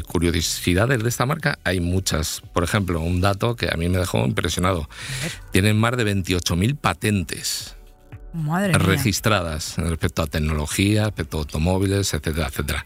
curiosidades 0.07 1.03
de 1.03 1.09
esta 1.09 1.25
marca 1.25 1.59
hay 1.63 1.81
muchas. 1.81 2.41
Por 2.53 2.63
ejemplo, 2.63 3.01
un 3.01 3.21
dato 3.21 3.55
que 3.55 3.67
a 3.71 3.77
mí 3.77 3.89
me 3.89 3.99
dejó 3.99 4.25
impresionado. 4.25 4.89
Tienen 5.51 5.77
más 5.77 5.95
de 5.97 6.05
28.000 6.05 6.77
patentes 6.77 7.78
registradas 8.33 9.75
respecto 9.77 10.21
a 10.21 10.27
tecnología, 10.27 11.05
respecto 11.05 11.37
a 11.37 11.39
automóviles, 11.41 12.13
etcétera, 12.13 12.47
etcétera. 12.47 12.85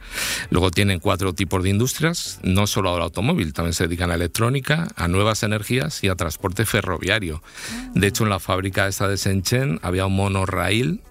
Luego 0.49 0.71
tienen 0.71 0.99
cuatro 0.99 1.34
tipos 1.34 1.63
de 1.63 1.69
industrias, 1.69 2.39
no 2.43 2.67
solo 2.67 2.95
al 2.95 3.01
automóvil, 3.01 3.53
también 3.53 3.73
se 3.73 3.88
dedican 3.88 4.12
a 4.12 4.15
electrónica, 4.15 4.88
a 4.95 5.08
nuevas 5.08 5.43
energías 5.43 6.03
y 6.03 6.08
a 6.08 6.15
transporte 6.15 6.65
ferroviario. 6.65 7.41
De 7.93 8.08
hecho, 8.08 8.23
en 8.23 8.29
la 8.29 8.39
fábrica 8.39 8.88
esta 8.88 9.08
de 9.08 9.17
Shenzhen 9.17 9.79
había 9.82 10.06
un 10.06 10.15
monorraíl 10.15 11.01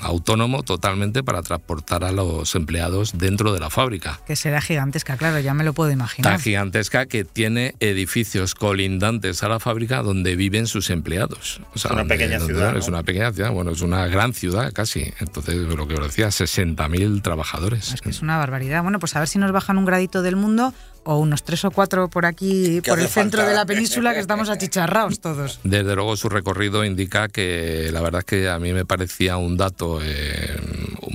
autónomo 0.00 0.62
totalmente 0.62 1.22
para 1.22 1.42
transportar 1.42 2.04
a 2.04 2.12
los 2.12 2.54
empleados 2.54 3.16
dentro 3.16 3.52
de 3.52 3.60
la 3.60 3.70
fábrica. 3.70 4.20
Que 4.26 4.36
será 4.36 4.60
gigantesca, 4.60 5.16
claro, 5.16 5.40
ya 5.40 5.54
me 5.54 5.64
lo 5.64 5.72
puedo 5.72 5.90
imaginar. 5.90 6.34
Está 6.34 6.42
gigantesca 6.42 7.06
que 7.06 7.24
tiene 7.24 7.74
edificios 7.80 8.54
colindantes 8.54 9.42
a 9.42 9.48
la 9.48 9.60
fábrica 9.60 10.02
donde 10.02 10.36
viven 10.36 10.66
sus 10.66 10.90
empleados. 10.90 11.60
es 11.74 11.84
una 11.84 12.04
pequeña 12.04 12.40
ciudad. 12.40 12.76
Es 12.76 12.88
una 12.88 13.02
pequeña 13.02 13.32
ciudad, 13.32 13.50
bueno, 13.52 13.72
es 13.72 13.82
una 13.82 14.06
gran 14.06 14.32
ciudad 14.32 14.72
casi. 14.72 15.12
Entonces, 15.20 15.56
lo 15.56 15.86
que 15.86 15.94
os 15.94 16.06
decía, 16.06 16.28
60.000 16.28 17.22
trabajadores. 17.22 17.92
Es 17.92 18.00
que 18.00 18.10
es 18.10 18.22
una 18.22 18.38
barbaridad. 18.38 18.82
Bueno, 18.82 18.98
pues 18.98 19.16
a 19.16 19.20
ver 19.20 19.28
si 19.28 19.38
nos 19.38 19.52
bajan 19.52 19.78
un 19.78 19.84
gradito 19.84 20.22
del 20.22 20.36
mundo 20.36 20.74
o 21.04 21.18
unos 21.18 21.42
tres 21.42 21.64
o 21.64 21.70
cuatro 21.70 22.08
por 22.08 22.26
aquí, 22.26 22.80
por 22.86 23.00
el 23.00 23.08
centro 23.08 23.46
de 23.46 23.54
la 23.54 23.64
península, 23.66 24.12
que 24.14 24.20
estamos 24.20 24.48
achicharrados 24.48 25.20
todos. 25.20 25.60
Desde 25.64 25.94
luego 25.94 26.16
su 26.16 26.28
recorrido 26.28 26.84
indica 26.84 27.28
que 27.28 27.90
la 27.92 28.00
verdad 28.00 28.20
es 28.20 28.24
que 28.24 28.48
a 28.48 28.58
mí 28.58 28.72
me 28.72 28.84
parecía 28.84 29.36
un 29.36 29.56
dato 29.56 30.00
eh, 30.02 30.56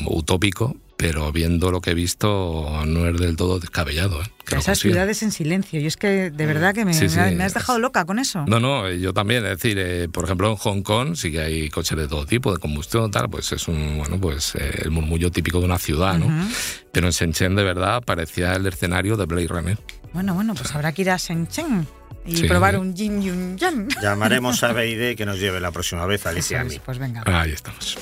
utópico, 0.07 0.75
pero 0.97 1.31
viendo 1.31 1.71
lo 1.71 1.81
que 1.81 1.91
he 1.91 1.93
visto 1.93 2.83
no 2.85 3.07
es 3.07 3.19
del 3.19 3.35
todo 3.35 3.59
descabellado. 3.59 4.21
¿eh? 4.21 4.25
Esas 4.57 4.79
ciudades 4.79 5.23
en 5.23 5.31
silencio. 5.31 5.79
Y 5.79 5.87
es 5.87 5.97
que 5.97 6.31
de 6.31 6.45
verdad 6.45 6.73
que 6.73 6.85
me, 6.85 6.91
has 6.91 7.53
dejado 7.53 7.79
loca 7.79 8.05
con 8.05 8.19
eso. 8.19 8.45
No, 8.47 8.59
no, 8.59 8.89
yo 8.91 9.13
también. 9.13 9.43
Es 9.45 9.61
decir, 9.61 9.77
eh, 9.79 10.07
por 10.09 10.25
ejemplo, 10.25 10.49
en 10.49 10.55
Hong 10.55 10.81
Kong 10.81 11.15
sí 11.15 11.31
que 11.31 11.41
hay 11.41 11.69
coches 11.69 11.97
de 11.97 12.07
todo 12.07 12.25
tipo, 12.25 12.53
de 12.53 12.59
combustión, 12.59 13.11
tal, 13.11 13.29
pues 13.29 13.51
es 13.51 13.67
un, 13.67 13.97
bueno, 13.97 14.19
pues 14.19 14.55
eh, 14.55 14.81
el 14.83 14.91
murmullo 14.91 15.31
típico 15.31 15.59
de 15.59 15.65
una 15.65 15.79
ciudad, 15.79 16.17
¿no? 16.17 16.47
Pero 16.91 17.07
en 17.07 17.11
Shenzhen 17.11 17.55
de 17.55 17.63
verdad 17.63 18.01
parecía 18.03 18.53
el 18.53 18.65
escenario 18.67 19.17
de 19.17 19.25
Blade 19.25 19.47
Runner. 19.47 19.77
Bueno, 20.13 20.33
bueno, 20.33 20.53
pues 20.53 20.73
habrá 20.73 20.93
que 20.93 21.01
ir 21.01 21.09
a 21.09 21.17
Shenzhen 21.17 21.87
y 22.25 22.47
probar 22.47 22.77
un 22.79 22.95
yin 22.95 23.21
y 23.21 23.29
un 23.29 23.57
yang. 23.57 23.89
Llamaremos 24.01 24.63
a 24.63 24.71
BID 24.71 25.15
que 25.17 25.25
nos 25.25 25.39
lleve 25.39 25.59
la 25.59 25.71
próxima 25.71 26.05
vez 26.05 26.25
a 26.25 26.29
Alicia. 26.29 26.63
Pues, 26.63 26.79
pues 26.79 26.97
venga. 26.99 27.23
Ahí 27.25 27.51
estamos. 27.51 27.97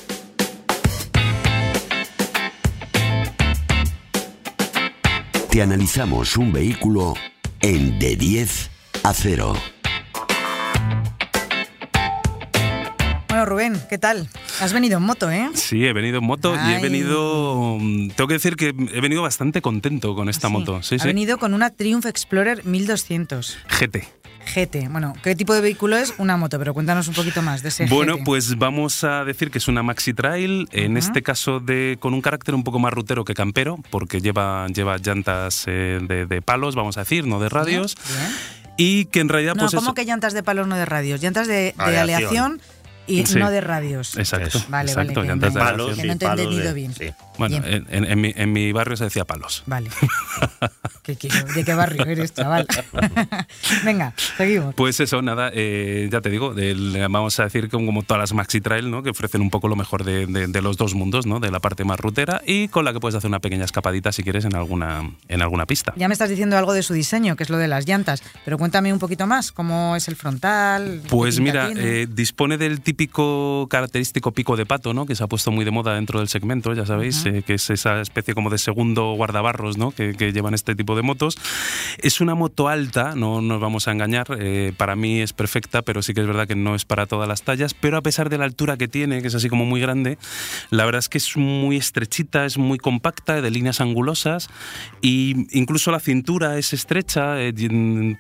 Te 5.54 5.62
analizamos 5.62 6.36
un 6.36 6.52
vehículo 6.52 7.14
en 7.62 8.00
de 8.00 8.16
10 8.16 8.72
a 9.04 9.14
0. 9.14 9.54
Bueno, 13.30 13.46
Rubén, 13.46 13.80
¿qué 13.88 14.00
tal? 14.00 14.28
Has 14.60 14.74
venido 14.74 14.98
en 14.98 15.04
moto, 15.04 15.30
¿eh? 15.30 15.48
Sí, 15.54 15.86
he 15.86 15.94
venido 15.94 16.18
en 16.18 16.24
moto 16.24 16.56
y 16.56 16.74
he 16.74 16.82
venido. 16.82 17.78
Mm, 17.80 18.10
tengo 18.16 18.28
que 18.28 18.34
decir 18.34 18.56
que 18.56 18.70
he 18.70 19.00
venido 19.00 19.22
bastante 19.22 19.62
contento 19.62 20.16
con 20.16 20.28
esta 20.28 20.50
moto. 20.50 20.82
Sí, 20.82 20.98
ha 21.00 21.06
venido 21.06 21.38
con 21.38 21.54
una 21.54 21.70
Triumph 21.70 22.08
Explorer 22.08 22.66
1200. 22.66 23.60
GT. 23.80 24.23
GT. 24.46 24.90
Bueno, 24.90 25.14
¿qué 25.24 25.36
tipo 25.36 25.54
de 25.54 25.62
vehículo 25.62 25.98
es? 25.98 26.14
Una 26.18 26.38
moto, 26.38 26.60
pero 26.60 26.74
cuéntanos 26.74 27.08
un 27.08 27.14
poquito 27.14 27.42
más 27.42 27.64
de 27.64 27.70
ese 27.70 27.86
Bueno, 27.86 28.18
pues 28.24 28.58
vamos 28.58 29.04
a 29.04 29.24
decir 29.24 29.52
que 29.52 29.58
es 29.58 29.68
una 29.68 29.84
Maxi 29.84 30.14
Trail, 30.14 30.68
en 30.72 30.98
este 30.98 31.22
caso 31.22 31.60
de, 31.60 31.98
con 32.00 32.14
un 32.14 32.22
carácter 32.22 32.56
un 32.56 32.64
poco 32.64 32.80
más 32.80 32.94
rutero 32.94 33.26
que 33.26 33.34
campero, 33.34 33.78
porque 33.90 34.22
lleva, 34.22 34.68
lleva 34.68 34.98
llantas 34.98 35.64
eh, 35.68 36.00
de, 36.02 36.42
palos, 36.42 36.76
vamos 36.76 36.98
a 36.98 37.02
decir, 37.02 37.26
no 37.26 37.40
de 37.40 37.50
radios. 37.50 37.96
Y 38.78 39.06
que 39.06 39.20
en 39.20 39.30
realidad... 39.30 39.56
No, 39.56 39.64
pues 39.64 39.76
¿cómo 39.76 39.94
que 39.94 40.04
llantas 40.04 40.34
de 40.34 40.42
palos, 40.42 40.68
no 40.68 40.76
de 40.76 40.86
radios? 40.86 41.22
Llantas 41.22 41.48
de, 41.48 41.76
de 41.78 41.98
aleación 41.98 42.60
y 43.08 43.24
no 43.36 43.52
de 43.52 43.62
radios. 43.62 44.18
Exacto. 44.18 44.60
Vale, 44.70 44.92
exacto, 44.92 45.22
vale. 45.22 45.36
de 45.36 45.52
palos, 45.52 45.96
que 45.96 46.04
no 46.04 46.18
te 46.18 46.26
he 46.26 46.30
entendido 46.30 46.74
bien. 46.74 46.94
Bueno, 47.38 47.62
en, 47.66 48.54
mi, 48.54 48.72
barrio 48.72 48.96
se 48.96 49.06
decía 49.06 49.26
palos. 49.26 49.64
Vale. 49.66 49.90
¿Qué 51.04 51.16
quiero? 51.16 51.44
¿De 51.54 51.64
qué 51.66 51.74
barrio 51.74 52.06
eres, 52.06 52.34
chaval? 52.34 52.68
Venga, 53.84 54.14
seguimos. 54.38 54.76
Pues 54.76 55.00
eso, 55.00 55.22
nada, 55.22 55.52
eh, 55.54 56.08
ya 56.12 56.22
te 56.22 56.30
digo, 56.30 56.54
vamos 57.10 57.40
a 57.40 57.44
decir 57.44 57.70
que 57.70 57.72
como 57.72 58.04
todas 58.04 58.22
las 58.22 58.34
Maxi 58.34 58.62
Trail, 58.62 58.90
¿no? 58.90 59.04
que 59.04 59.10
ofrecen 59.10 59.42
un 59.42 59.50
poco 59.50 59.68
lo 59.68 59.76
mejor 59.76 60.04
de, 60.04 60.62
los 60.62 60.78
dos 60.78 60.94
mundos, 60.94 61.26
¿no? 61.26 61.40
de 61.40 61.52
la 61.52 61.60
parte 61.60 61.84
más 61.84 62.00
rutera 62.00 62.42
y 62.46 62.68
con 62.70 62.86
la 62.86 62.94
que 62.94 63.00
puedes 63.00 63.16
hacer 63.16 63.28
una 63.28 63.40
pequeña 63.40 63.66
escapadita 63.66 64.12
si 64.12 64.24
quieres 64.24 64.46
en 64.46 64.56
alguna, 64.56 65.12
en 65.28 65.42
alguna 65.42 65.66
pista. 65.66 65.94
Ya 65.98 66.08
me 66.08 66.14
estás 66.14 66.30
diciendo 66.30 66.58
algo 66.58 66.74
de 66.74 66.84
su 66.84 66.94
diseño, 66.94 67.36
que 67.36 67.44
es 67.44 67.50
lo 67.50 67.58
de 67.58 67.68
las 67.68 67.88
llantas, 67.88 68.24
pero 68.46 68.58
cuéntame 68.58 68.94
un 68.94 69.00
poquito 69.00 69.28
más, 69.28 69.52
¿cómo 69.52 69.96
es 69.96 70.08
el 70.08 70.16
frontal? 70.16 71.02
Pues 71.10 71.40
mira, 71.40 71.70
eh, 71.76 72.08
dispone 72.10 72.58
del 72.58 72.82
típico 72.94 73.66
característico 73.70 74.32
pico 74.34 74.56
de 74.56 74.68
pato, 74.68 74.94
¿no? 74.94 75.08
que 75.08 75.16
se 75.16 75.24
ha 75.24 75.28
puesto 75.28 75.52
muy 75.52 75.66
de 75.66 75.72
moda 75.72 75.96
dentro 75.96 76.20
del 76.20 76.28
segmento, 76.28 76.74
ya 76.74 76.86
sabéis, 76.86 77.26
eh, 77.26 77.44
que 77.46 77.56
es 77.56 77.70
esa 77.72 78.02
especie 78.02 78.36
como 78.36 78.52
de 78.52 78.60
segundo 78.60 79.14
guardabarros 79.14 79.78
¿no? 79.80 79.92
que, 79.92 80.14
llevan 80.14 80.54
este 80.54 80.76
tipo 80.76 80.96
de 80.96 81.02
motos. 81.02 81.38
Es 81.98 82.22
una 82.22 82.36
moto 82.36 82.70
alta, 82.70 83.16
no 83.16 83.42
nos 83.42 83.60
vamos 83.60 83.88
a 83.88 83.92
engañar, 83.92 84.28
eh, 84.40 84.74
para 84.78 84.96
mí 84.96 85.22
es 85.22 85.34
perfecta, 85.34 85.82
pero 85.82 86.04
sí 86.04 86.14
que 86.14 86.22
es 86.22 86.28
verdad 86.28 86.48
que 86.48 86.56
no 86.56 86.76
es 86.76 86.86
para 86.86 87.08
todas 87.08 87.28
las 87.28 87.42
tallas, 87.42 87.74
pero 87.74 87.98
a 87.98 88.02
pesar 88.02 88.30
de 88.30 88.38
la 88.38 88.46
altura 88.46 88.78
que 88.78 88.88
tiene, 88.88 89.22
que 89.22 89.28
es 89.28 89.36
así 89.36 89.50
como 89.50 89.66
muy 89.66 89.82
grande, 89.82 90.20
la 90.70 90.86
verdad 90.86 91.00
es 91.00 91.10
que 91.10 91.18
es 91.18 91.36
muy 91.36 91.78
estrechita, 91.78 92.46
es 92.46 92.60
muy 92.60 92.78
compacta, 92.78 93.42
de 93.42 93.50
líneas 93.50 93.82
angulosas, 93.82 94.50
y 95.02 95.48
incluso 95.58 95.92
la 95.92 96.00
cintura 96.00 96.58
es 96.60 96.74
estrecha. 96.74 97.38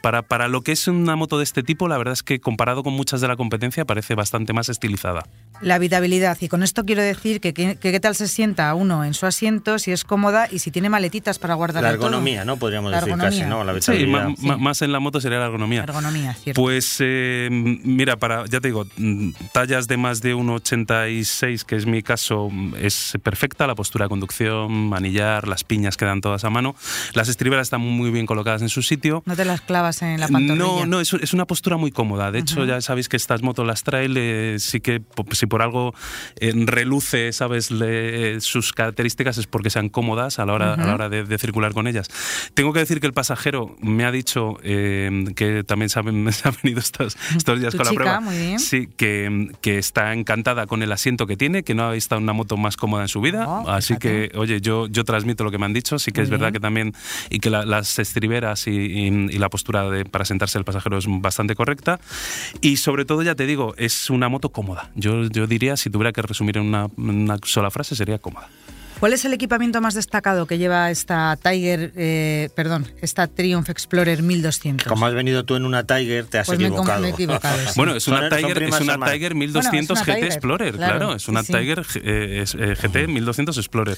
para, 0.01 0.23
para 0.23 0.47
lo 0.47 0.61
que 0.61 0.71
es 0.71 0.87
una 0.87 1.15
moto 1.15 1.37
de 1.37 1.43
este 1.43 1.61
tipo, 1.61 1.87
la 1.87 1.97
verdad 1.97 2.13
es 2.13 2.23
que 2.23 2.39
comparado 2.39 2.83
con 2.83 2.93
muchas 2.93 3.21
de 3.21 3.27
la 3.27 3.35
competencia 3.35 3.85
parece 3.85 4.15
bastante 4.15 4.53
más 4.53 4.62
estilizada. 4.69 5.23
La 5.61 5.75
habitabilidad, 5.75 6.37
y 6.41 6.49
con 6.49 6.61
esto 6.61 6.83
quiero 6.83 7.01
decir 7.01 7.39
que 7.39 7.53
qué 7.53 7.99
tal 8.01 8.15
se 8.15 8.27
sienta 8.27 8.73
uno 8.73 9.05
en 9.05 9.13
su 9.13 9.25
asiento, 9.25 9.79
si 9.79 9.93
es 9.93 10.03
cómoda 10.03 10.49
y 10.51 10.59
si 10.59 10.71
tiene 10.71 10.89
maletitas 10.89 11.39
para 11.39 11.53
guardar 11.53 11.83
La 11.83 11.91
ergonomía, 11.91 12.43
¿no? 12.43 12.57
Podríamos 12.57 12.91
decir 12.91 13.15
casi, 13.15 13.43
¿no? 13.43 13.63
La 13.63 13.79
sí, 13.79 14.05
más 14.05 14.81
en 14.81 14.91
la 14.91 14.99
moto 14.99 15.21
sería 15.21 15.39
la 15.39 15.45
ergonomía. 15.45 15.83
Ergonomía, 15.83 16.33
cierto. 16.33 16.61
Pues 16.61 16.97
eh, 16.99 17.47
mira, 17.49 18.17
para, 18.17 18.45
ya 18.45 18.59
te 18.59 18.67
digo, 18.67 18.85
mm, 18.97 19.29
tallas 19.53 19.87
de 19.87 19.95
más 19.95 20.21
de 20.21 20.35
1,86, 20.35 21.63
que 21.63 21.77
es 21.77 21.85
mi 21.85 22.03
caso, 22.03 22.49
es 22.77 23.17
perfecta, 23.23 23.65
la 23.65 23.75
postura 23.75 24.05
de 24.05 24.09
conducción, 24.09 24.89
manillar, 24.89 25.47
las 25.47 25.63
piñas 25.63 25.95
quedan 25.95 26.19
todas 26.19 26.43
a 26.43 26.49
mano. 26.49 26.75
Las 27.13 27.29
estriberas 27.29 27.67
están 27.67 27.79
muy 27.79 28.11
bien 28.11 28.25
colocadas 28.25 28.61
en 28.61 28.69
su 28.69 28.81
sitio. 28.81 29.23
¿No 29.25 29.35
te 29.37 29.45
las 29.45 29.61
clavas 29.61 30.01
en 30.01 30.19
la 30.19 30.27
pantorrilla? 30.27 30.55
No, 30.55 30.85
no, 30.85 30.99
es, 30.99 31.13
es 31.13 31.33
una 31.33 31.45
postura 31.45 31.77
muy 31.77 31.91
cómoda. 31.91 32.31
De 32.31 32.39
hecho, 32.39 32.65
ya 32.65 32.81
sabéis 32.81 33.07
que 33.07 33.15
estas 33.15 33.43
motos 33.43 33.65
las 33.65 33.83
sí 34.59 34.79
que 34.79 35.01
si 35.31 35.45
por 35.45 35.61
algo 35.61 35.93
eh, 36.39 36.53
reluce, 36.55 37.31
¿sabes? 37.33 37.71
Le, 37.71 38.39
sus 38.41 38.73
características 38.73 39.37
es 39.37 39.47
porque 39.47 39.69
sean 39.69 39.89
cómodas 39.89 40.39
a 40.39 40.45
la 40.45 40.53
hora, 40.53 40.73
a 40.73 40.85
la 40.85 40.93
hora 40.93 41.09
de, 41.09 41.37
circular 41.37 41.73
con 41.73 41.87
ellas. 41.87 42.07
Tengo 42.53 42.73
que 42.73 42.79
decir 42.79 42.99
que 42.99 43.07
el 43.07 43.13
pasajero 43.13 43.75
me 43.81 44.05
ha 44.05 44.11
dicho 44.11 44.57
eh, 44.63 45.25
que 45.35 45.63
también 45.63 45.89
se 45.89 45.99
ha, 45.99 46.01
venido 46.63 46.79
estos, 46.79 47.17
estos 47.35 47.59
días 47.59 47.75
con 47.75 47.85
la 47.85 47.93
prueba. 47.93 48.21
Sí, 48.57 48.87
que, 48.95 49.51
que, 49.61 49.77
está 49.77 50.13
encantada 50.13 50.67
con 50.67 50.83
el 50.83 50.91
asiento 50.91 51.27
que 51.27 51.35
tiene, 51.35 51.63
que 51.63 51.73
no 51.73 51.83
ha 51.83 51.91
visto 51.91 52.17
una 52.17 52.33
moto 52.33 52.57
más 52.57 52.77
cómoda 52.77 53.03
en 53.03 53.07
su 53.07 53.21
vida. 53.21 53.47
Oh, 53.47 53.69
Así 53.69 53.97
que, 53.97 54.31
oye, 54.35 54.61
yo, 54.61 54.87
yo 54.87 55.03
transmito 55.03 55.43
lo 55.43 55.51
que 55.51 55.57
me 55.57 55.65
han 55.65 55.73
dicho. 55.73 55.99
Sí 55.99 56.11
que 56.11 56.21
es 56.21 56.29
verdad 56.29 56.51
que 56.51 56.59
también, 56.59 56.93
y 57.29 57.39
que 57.39 57.49
las 57.49 57.99
estriberas 57.99 58.67
y, 58.67 59.09
la 59.37 59.49
postura 59.49 59.89
de, 59.89 60.05
para 60.05 60.25
sentarse 60.25 60.57
el 60.57 60.63
pasajero 60.63 60.97
es 60.97 61.05
bastante 61.07 61.55
correcta. 61.55 61.99
Y 62.61 62.77
sobre 62.77 63.05
todo, 63.05 63.23
ya 63.23 63.35
te 63.35 63.45
digo, 63.45 63.73
es 63.77 64.09
una 64.09 64.29
moto 64.29 64.42
cómoda. 64.49 64.91
Yo, 64.95 65.23
yo 65.23 65.47
diría, 65.47 65.77
si 65.77 65.89
tuviera 65.89 66.11
que 66.11 66.21
resumir 66.21 66.57
en 66.57 66.63
una, 66.63 66.87
una 66.97 67.37
sola 67.43 67.71
frase, 67.71 67.95
sería 67.95 68.19
cómoda. 68.19 68.49
¿Cuál 69.03 69.11
es 69.11 69.25
el 69.25 69.33
equipamiento 69.33 69.81
más 69.81 69.95
destacado 69.95 70.45
que 70.45 70.57
lleva 70.57 70.89
esta 70.89 71.35
Tiger, 71.35 71.91
eh, 71.97 72.47
perdón, 72.55 72.87
esta 73.01 73.27
Triumph 73.27 73.69
Explorer 73.69 74.23
1200? 74.23 74.87
Como 74.87 75.05
has 75.05 75.13
venido 75.13 75.43
tú 75.43 75.57
en 75.57 75.65
una 75.65 75.83
Tiger, 75.83 76.23
te 76.23 76.39
has 76.39 76.47
pues 76.47 76.57
equivocado. 76.57 77.01
Me, 77.01 77.09
he 77.09 77.11
equivocado 77.11 77.57
Bueno, 77.75 77.97
es 77.97 78.07
una, 78.07 78.29
Tiger, 78.29 78.63
es 78.63 78.79
una 78.79 78.97
Tiger 79.05 79.35
1200 79.35 79.99
GT 79.99 80.23
Explorer, 80.23 80.77
claro, 80.77 81.15
es 81.15 81.27
una 81.27 81.43
Tiger 81.43 81.81
GT 81.81 83.09
1200 83.09 83.57
Explorer. 83.57 83.97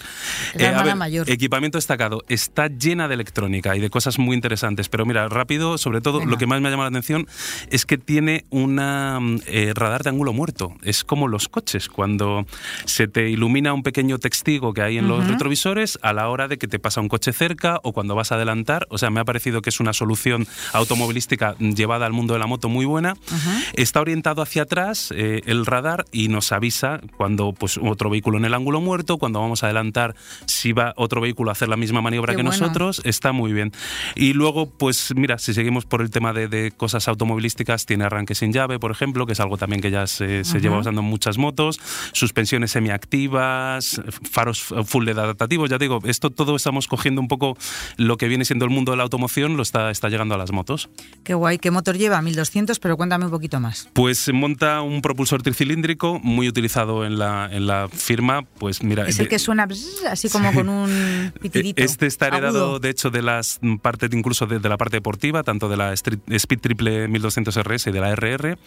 Eh, 0.56 0.66
a 0.66 0.82
ver, 0.82 0.96
mayor. 0.96 1.30
Equipamiento 1.30 1.78
destacado, 1.78 2.24
está 2.28 2.68
llena 2.68 3.08
de 3.08 3.14
electrónica 3.14 3.76
y 3.76 3.82
de 3.82 3.92
cosas 3.92 4.18
muy 4.18 4.36
interesantes, 4.36 4.90
pero 4.90 5.06
mira, 5.06 5.30
rápido, 5.30 5.78
sobre 5.78 6.02
todo, 6.02 6.26
lo 6.26 6.40
que 6.40 6.48
más 6.48 6.62
me 6.62 6.70
ha 6.70 6.72
llamado 6.72 6.90
la 6.90 6.98
atención 6.98 7.28
es 7.70 7.86
que 7.86 8.00
tiene 8.00 8.46
una 8.50 9.20
eh, 9.46 9.72
radar 9.76 10.02
de 10.02 10.10
ángulo 10.10 10.34
muerto. 10.34 10.74
Es 10.82 11.04
como 11.04 11.28
los 11.28 11.48
coches, 11.48 11.90
cuando 11.90 12.48
se 12.86 13.08
te 13.08 13.30
ilumina 13.30 13.72
un 13.72 13.84
pequeño 13.84 14.18
testigo 14.18 14.74
que 14.74 14.82
hay 14.82 14.95
en 14.98 15.08
los 15.08 15.28
retrovisores 15.28 16.00
a 16.02 16.14
la 16.14 16.30
hora 16.30 16.48
de 16.48 16.58
que 16.58 16.68
te 16.68 16.80
pasa 16.80 17.02
un 17.02 17.10
coche 17.10 17.34
cerca 17.34 17.80
o 17.84 17.94
cuando 17.94 18.16
vas 18.16 18.32
a 18.32 18.36
adelantar. 18.36 18.88
O 18.90 18.98
sea, 18.98 19.10
me 19.10 19.20
ha 19.20 19.26
parecido 19.26 19.62
que 19.62 19.70
es 19.70 19.80
una 19.80 19.94
solución 19.94 20.48
automovilística 20.74 21.56
llevada 21.58 22.06
al 22.06 22.14
mundo 22.14 22.34
de 22.34 22.40
la 22.40 22.48
moto 22.48 22.70
muy 22.70 22.86
buena. 22.86 23.16
Está 23.74 24.02
orientado 24.02 24.42
hacia 24.42 24.64
atrás 24.64 25.14
eh, 25.16 25.42
el 25.46 25.66
radar 25.66 26.06
y 26.12 26.28
nos 26.28 26.52
avisa 26.52 27.02
cuando 27.18 27.54
pues 27.54 27.78
otro 27.78 28.10
vehículo 28.10 28.38
en 28.38 28.46
el 28.46 28.54
ángulo 28.54 28.82
muerto, 28.82 29.18
cuando 29.18 29.40
vamos 29.40 29.64
a 29.64 29.68
adelantar 29.68 30.16
si 30.46 30.74
va 30.74 30.94
otro 30.98 31.22
vehículo 31.22 31.52
a 31.52 31.54
hacer 31.54 31.70
la 31.70 31.78
misma 31.78 32.02
maniobra 32.02 32.36
que 32.36 32.44
nosotros. 32.44 33.02
Está 33.04 33.32
muy 33.32 33.54
bien. 33.54 33.72
Y 34.16 34.34
luego, 34.34 34.70
pues 34.70 35.14
mira, 35.16 35.38
si 35.38 35.54
seguimos 35.54 35.86
por 35.86 36.02
el 36.02 36.10
tema 36.10 36.34
de, 36.34 36.72
cosas 36.76 37.08
automovilísticas, 37.08 37.86
tiene 37.86 38.06
arranque 38.06 38.36
sin 38.36 38.54
llave, 38.54 38.80
por 38.80 38.92
ejemplo, 38.92 39.26
que 39.26 39.34
es 39.34 39.40
algo 39.40 39.58
también 39.58 39.82
que 39.82 39.92
ya 39.92 40.08
se, 40.08 40.44
lleva 40.60 40.80
usando 40.80 41.02
en 41.02 41.08
muchas 41.08 41.38
motos, 41.38 41.80
suspensiones 42.14 42.72
semiactivas, 42.72 44.02
faros 44.30 44.74
full 44.86 45.06
de 45.06 45.12
adaptativos. 45.12 45.70
Ya 45.70 45.78
digo, 45.78 46.00
esto 46.06 46.30
todo 46.30 46.56
estamos 46.56 46.88
cogiendo 46.88 47.22
un 47.22 47.28
poco 47.28 47.58
lo 47.98 48.18
que 48.18 48.28
viene 48.28 48.46
siendo 48.46 48.66
el 48.66 48.72
mundo 48.72 48.92
de 48.92 48.98
la 48.98 49.04
automoción, 49.04 49.58
lo 49.58 49.64
está, 49.64 49.92
está 49.92 50.10
llegando 50.10 50.36
a 50.36 50.38
las 50.38 50.52
motos. 50.52 50.90
Qué 51.24 51.34
guay. 51.34 51.58
¿Qué 51.58 51.72
motor 51.72 51.98
lleva? 51.98 52.22
1200, 52.22 52.80
pero 52.80 52.98
cuéntame 52.98 53.26
un 53.26 53.32
poquito 53.32 53.60
más. 53.60 53.90
Pues 53.94 54.32
monta 54.34 54.82
un 54.82 55.02
propulsor 55.02 55.42
tricilíndrico 55.42 56.20
muy 56.22 56.48
utilizado 56.48 57.06
en 57.06 57.18
la, 57.18 57.50
en 57.52 57.68
la 57.68 57.88
firma. 57.90 58.44
Pues 58.58 58.84
mira. 58.84 59.08
Es 59.08 59.20
el 59.20 59.28
que 59.28 59.40
suena 59.40 59.68
así 60.10 60.30
como 60.30 60.54
con 60.54 60.70
un 60.70 60.90
e, 61.36 61.40
pitidito. 61.40 61.82
Este 61.82 62.06
está 62.06 62.28
heredado, 62.28 62.80
de 62.80 62.90
hecho, 62.90 63.10
de 63.10 63.22
las 63.22 63.60
partes, 63.82 64.10
incluso 64.14 64.46
de, 64.46 64.60
la 64.68 64.78
parte 64.78 64.98
deportiva, 64.98 65.44
tanto 65.44 65.70
de 65.70 65.78
la 65.78 65.94
Speed 65.94 66.60
Triple 66.60 67.08
1200 67.08 67.56
RS 67.64 67.88
y 67.88 67.92
de 67.92 68.00
la 68.00 68.16
RR. 68.16 68.58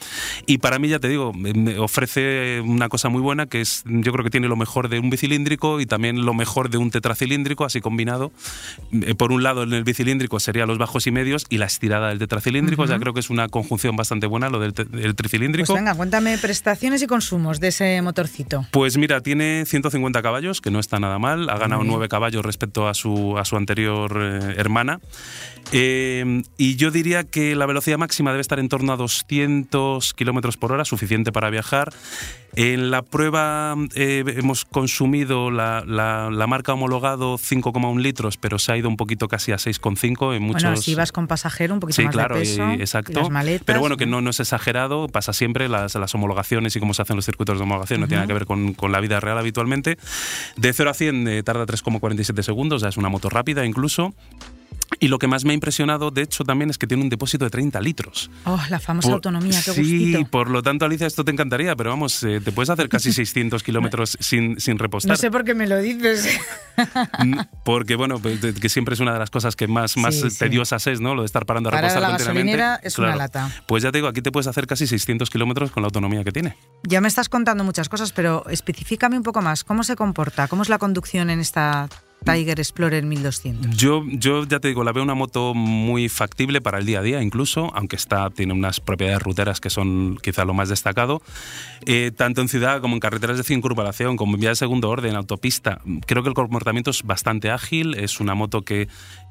Y 0.46 0.58
para 0.58 0.78
mí, 0.78 0.88
ya 0.88 0.98
te 0.98 1.08
digo, 1.08 1.32
me 1.32 1.78
ofrece 1.78 2.60
una 2.60 2.88
cosa 2.88 3.08
muy 3.08 3.20
buena 3.20 3.46
que 3.46 3.60
es, 3.60 3.84
yo 3.86 4.12
creo 4.12 4.24
que 4.24 4.30
tiene 4.30 4.48
lo 4.48 4.56
mejor 4.56 4.88
de 4.88 4.98
un 4.98 5.10
bicilíndrico 5.10 5.80
y 5.80 5.86
también 5.86 5.97
lo 5.98 6.34
mejor 6.34 6.70
de 6.70 6.78
un 6.78 6.90
tetracilíndrico, 6.90 7.64
así 7.64 7.80
combinado. 7.80 8.32
Eh, 8.92 9.14
por 9.14 9.32
un 9.32 9.42
lado, 9.42 9.62
en 9.62 9.72
el 9.72 9.84
bicilíndrico 9.84 10.40
sería 10.40 10.66
los 10.66 10.78
bajos 10.78 11.06
y 11.06 11.10
medios 11.10 11.46
y 11.48 11.58
la 11.58 11.66
estirada 11.66 12.08
del 12.08 12.18
tetracilíndrico. 12.18 12.84
Ya 12.86 12.98
creo 12.98 13.14
que 13.14 13.20
es 13.20 13.30
una 13.30 13.48
conjunción 13.48 13.96
bastante 13.96 14.26
buena 14.26 14.48
lo 14.48 14.60
del, 14.60 14.74
tricilíndrico. 14.74 15.66
Pues 15.66 15.80
venga, 15.80 15.94
cuéntame 15.94 16.38
prestaciones 16.38 17.02
y 17.02 17.06
consumos 17.06 17.60
de 17.60 17.68
ese 17.68 18.00
motorcito. 18.02 18.66
Pues 18.70 18.96
mira, 18.96 19.20
tiene 19.20 19.64
150 19.66 20.22
caballos, 20.22 20.60
que 20.60 20.70
no 20.70 20.80
está 20.80 20.98
nada 20.98 21.18
mal. 21.18 21.50
Ha 21.50 21.58
ganado 21.58 21.84
9 21.84 22.08
caballos 22.08 22.44
respecto 22.44 22.88
a 22.88 22.94
su, 22.94 23.36
a 23.38 23.44
su 23.44 23.56
anterior 23.56 24.18
eh, 24.20 24.54
hermana. 24.56 25.00
Eh, 25.72 26.42
y 26.56 26.76
yo 26.76 26.90
diría 26.90 27.24
que 27.24 27.54
la 27.54 27.66
velocidad 27.66 27.98
máxima 27.98 28.30
debe 28.30 28.40
estar 28.40 28.58
en 28.58 28.68
torno 28.68 28.92
a 28.92 28.96
200 28.96 30.14
kilómetros 30.14 30.56
por 30.56 30.72
hora, 30.72 30.84
suficiente 30.84 31.32
para 31.32 31.50
viajar. 31.50 31.92
En 32.56 32.90
la 32.90 33.02
prueba 33.02 33.76
hemos 33.94 34.64
consumido 34.64 35.50
la, 35.50 35.84
la, 35.88 36.46
marca 36.46 36.72
homologado 36.72 37.36
5,1 37.36 38.00
litros, 38.00 38.36
pero 38.36 38.58
se 38.58 38.72
ha 38.72 38.76
ido 38.76 38.88
un 38.88 38.96
poquito 38.96 39.28
casi 39.28 39.52
a 39.52 39.56
6,5 39.56 40.36
en 40.36 40.42
muchos... 40.42 40.62
Bueno, 40.62 40.76
si 40.76 40.94
vas 40.94 41.12
con 41.12 41.26
pasajero, 41.26 41.74
un 41.74 41.80
poquito 41.80 41.96
sí, 41.96 42.04
más 42.04 42.12
claro, 42.12 42.36
de 42.36 42.42
peso, 42.42 42.70
exacto. 42.72 43.30
maletas, 43.30 43.64
pero 43.64 43.80
bueno, 43.80 43.96
que 43.96 44.06
no, 44.06 44.20
no 44.20 44.30
es 44.30 44.40
exagerado, 44.40 45.08
pasa 45.08 45.32
siempre, 45.32 45.68
las, 45.68 45.94
las 45.94 46.14
homologaciones 46.14 46.76
y 46.76 46.80
cómo 46.80 46.94
se 46.94 47.02
hacen 47.02 47.16
los 47.16 47.24
circuitos 47.24 47.58
de 47.58 47.64
homologación 47.64 48.00
no 48.00 48.08
tiene 48.08 48.26
que 48.26 48.32
ver 48.32 48.46
con, 48.46 48.74
con, 48.74 48.92
la 48.92 49.00
vida 49.00 49.20
real 49.20 49.38
habitualmente. 49.38 49.98
De 50.56 50.72
0 50.72 50.90
a 50.90 50.94
100 50.94 51.28
eh, 51.28 51.42
tarda 51.42 51.66
3,47 51.66 52.42
segundos, 52.42 52.82
ya 52.82 52.88
es 52.88 52.96
una 52.96 53.08
moto 53.08 53.28
rápida 53.30 53.64
incluso. 53.64 54.14
Y 55.00 55.08
lo 55.08 55.18
que 55.18 55.26
más 55.26 55.44
me 55.44 55.52
ha 55.52 55.54
impresionado, 55.54 56.10
de 56.10 56.22
hecho, 56.22 56.44
también 56.44 56.70
es 56.70 56.78
que 56.78 56.86
tiene 56.86 57.02
un 57.02 57.08
depósito 57.08 57.44
de 57.44 57.50
30 57.50 57.80
litros. 57.80 58.30
Oh, 58.44 58.60
la 58.68 58.80
famosa 58.80 59.12
autonomía, 59.12 59.60
qué 59.64 59.72
Sí, 59.72 60.26
por 60.30 60.50
lo 60.50 60.62
tanto, 60.62 60.84
Alicia, 60.84 61.06
esto 61.06 61.24
te 61.24 61.30
encantaría, 61.30 61.76
pero 61.76 61.90
vamos, 61.90 62.22
eh, 62.24 62.40
te 62.40 62.52
puedes 62.52 62.70
hacer 62.70 62.88
casi 62.88 63.12
600 63.18 63.62
kilómetros 63.62 64.16
sin, 64.20 64.58
sin 64.60 64.78
repostar. 64.78 65.10
No 65.10 65.16
sé 65.16 65.30
por 65.30 65.44
qué 65.44 65.54
me 65.54 65.66
lo 65.66 65.78
dices. 65.78 66.28
Porque, 67.64 67.96
bueno, 67.96 68.18
pues, 68.18 68.40
que 68.40 68.68
siempre 68.68 68.94
es 68.94 69.00
una 69.00 69.12
de 69.12 69.18
las 69.18 69.30
cosas 69.30 69.56
que 69.56 69.66
más, 69.66 69.96
más 69.96 70.20
tediosas 70.38 70.86
es, 70.86 71.00
¿no? 71.00 71.14
Lo 71.14 71.22
de 71.22 71.26
estar 71.26 71.46
parando 71.46 71.68
a 71.68 71.72
Para 71.72 71.88
repostar 71.88 72.02
la 72.02 72.18
gasolinera 72.18 72.80
es 72.82 72.98
una 72.98 73.16
lata. 73.16 73.50
Pues 73.66 73.82
ya 73.82 73.92
te 73.92 73.98
digo, 73.98 74.08
aquí 74.08 74.22
te 74.22 74.32
puedes 74.32 74.46
hacer 74.46 74.66
casi 74.66 74.86
600 74.86 75.30
kilómetros 75.30 75.70
con 75.70 75.82
la 75.82 75.86
autonomía 75.86 76.24
que 76.24 76.32
tiene. 76.32 76.56
Ya 76.84 77.00
me 77.00 77.08
estás 77.08 77.28
contando 77.28 77.64
muchas 77.64 77.88
cosas, 77.88 78.12
pero 78.12 78.44
específicame 78.48 79.16
un 79.16 79.22
poco 79.22 79.42
más. 79.42 79.64
¿Cómo 79.64 79.84
se 79.84 79.96
comporta? 79.96 80.48
¿Cómo 80.48 80.62
es 80.62 80.68
la 80.68 80.78
conducción 80.78 81.30
en 81.30 81.40
esta 81.40 81.88
Tiger 82.24 82.58
Explorer 82.58 83.04
1200? 83.04 83.76
Yo, 83.76 84.02
yo 84.06 84.44
ya 84.44 84.60
te 84.60 84.68
digo, 84.68 84.84
la 84.84 84.92
veo 84.92 85.02
una 85.02 85.14
moto 85.14 85.54
muy 85.54 86.08
factible 86.08 86.60
para 86.60 86.78
el 86.78 86.86
día 86.86 87.00
a 87.00 87.02
día, 87.02 87.22
incluso, 87.22 87.72
aunque 87.74 87.96
está, 87.96 88.28
tiene 88.30 88.52
unas 88.52 88.80
propiedades 88.80 89.22
ruteras 89.22 89.60
que 89.60 89.70
son 89.70 90.18
quizá 90.22 90.44
lo 90.44 90.54
más 90.54 90.68
destacado. 90.68 91.22
Eh, 91.86 92.10
tanto 92.14 92.40
en 92.40 92.48
ciudad 92.48 92.80
como 92.80 92.94
en 92.94 93.00
carreteras 93.00 93.36
de 93.36 93.44
circunvalación, 93.44 94.16
como 94.16 94.34
en 94.34 94.40
vía 94.40 94.50
de 94.50 94.56
segundo 94.56 94.90
orden, 94.90 95.16
autopista. 95.16 95.80
Creo 96.06 96.22
que 96.22 96.28
el 96.28 96.34
comportamiento 96.34 96.90
es 96.90 97.02
bastante 97.02 97.50
ágil, 97.50 97.94
es 97.94 98.20
una 98.20 98.34
moto 98.34 98.62
que, 98.62 98.88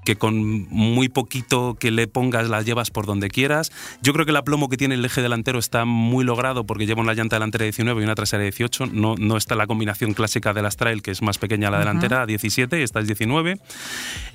que 0.07 0.15
con 0.15 0.69
muy 0.69 1.09
poquito 1.09 1.75
que 1.77 1.91
le 1.91 2.07
pongas 2.07 2.47
la 2.47 2.61
llevas 2.61 2.91
por 2.91 3.05
donde 3.05 3.29
quieras. 3.29 3.73
Yo 4.01 4.13
creo 4.13 4.25
que 4.25 4.31
el 4.31 4.37
aplomo 4.37 4.69
que 4.69 4.77
tiene 4.77 4.95
el 4.95 5.03
eje 5.03 5.21
delantero 5.21 5.59
está 5.59 5.83
muy 5.83 6.23
logrado 6.23 6.63
porque 6.63 6.85
lleva 6.85 7.01
una 7.01 7.13
llanta 7.13 7.35
delantera 7.35 7.65
19 7.65 7.99
y 7.99 8.05
una 8.05 8.15
trasera 8.15 8.41
18. 8.41 8.85
No, 8.85 9.15
no 9.17 9.35
está 9.35 9.55
la 9.55 9.67
combinación 9.67 10.13
clásica 10.13 10.53
de 10.53 10.61
las 10.61 10.77
trail, 10.77 11.01
que 11.01 11.11
es 11.11 11.21
más 11.21 11.39
pequeña 11.39 11.69
la 11.69 11.79
delantera, 11.79 12.25
17, 12.25 12.79
y 12.79 12.83
esta 12.83 13.01
es 13.01 13.07
19. 13.07 13.59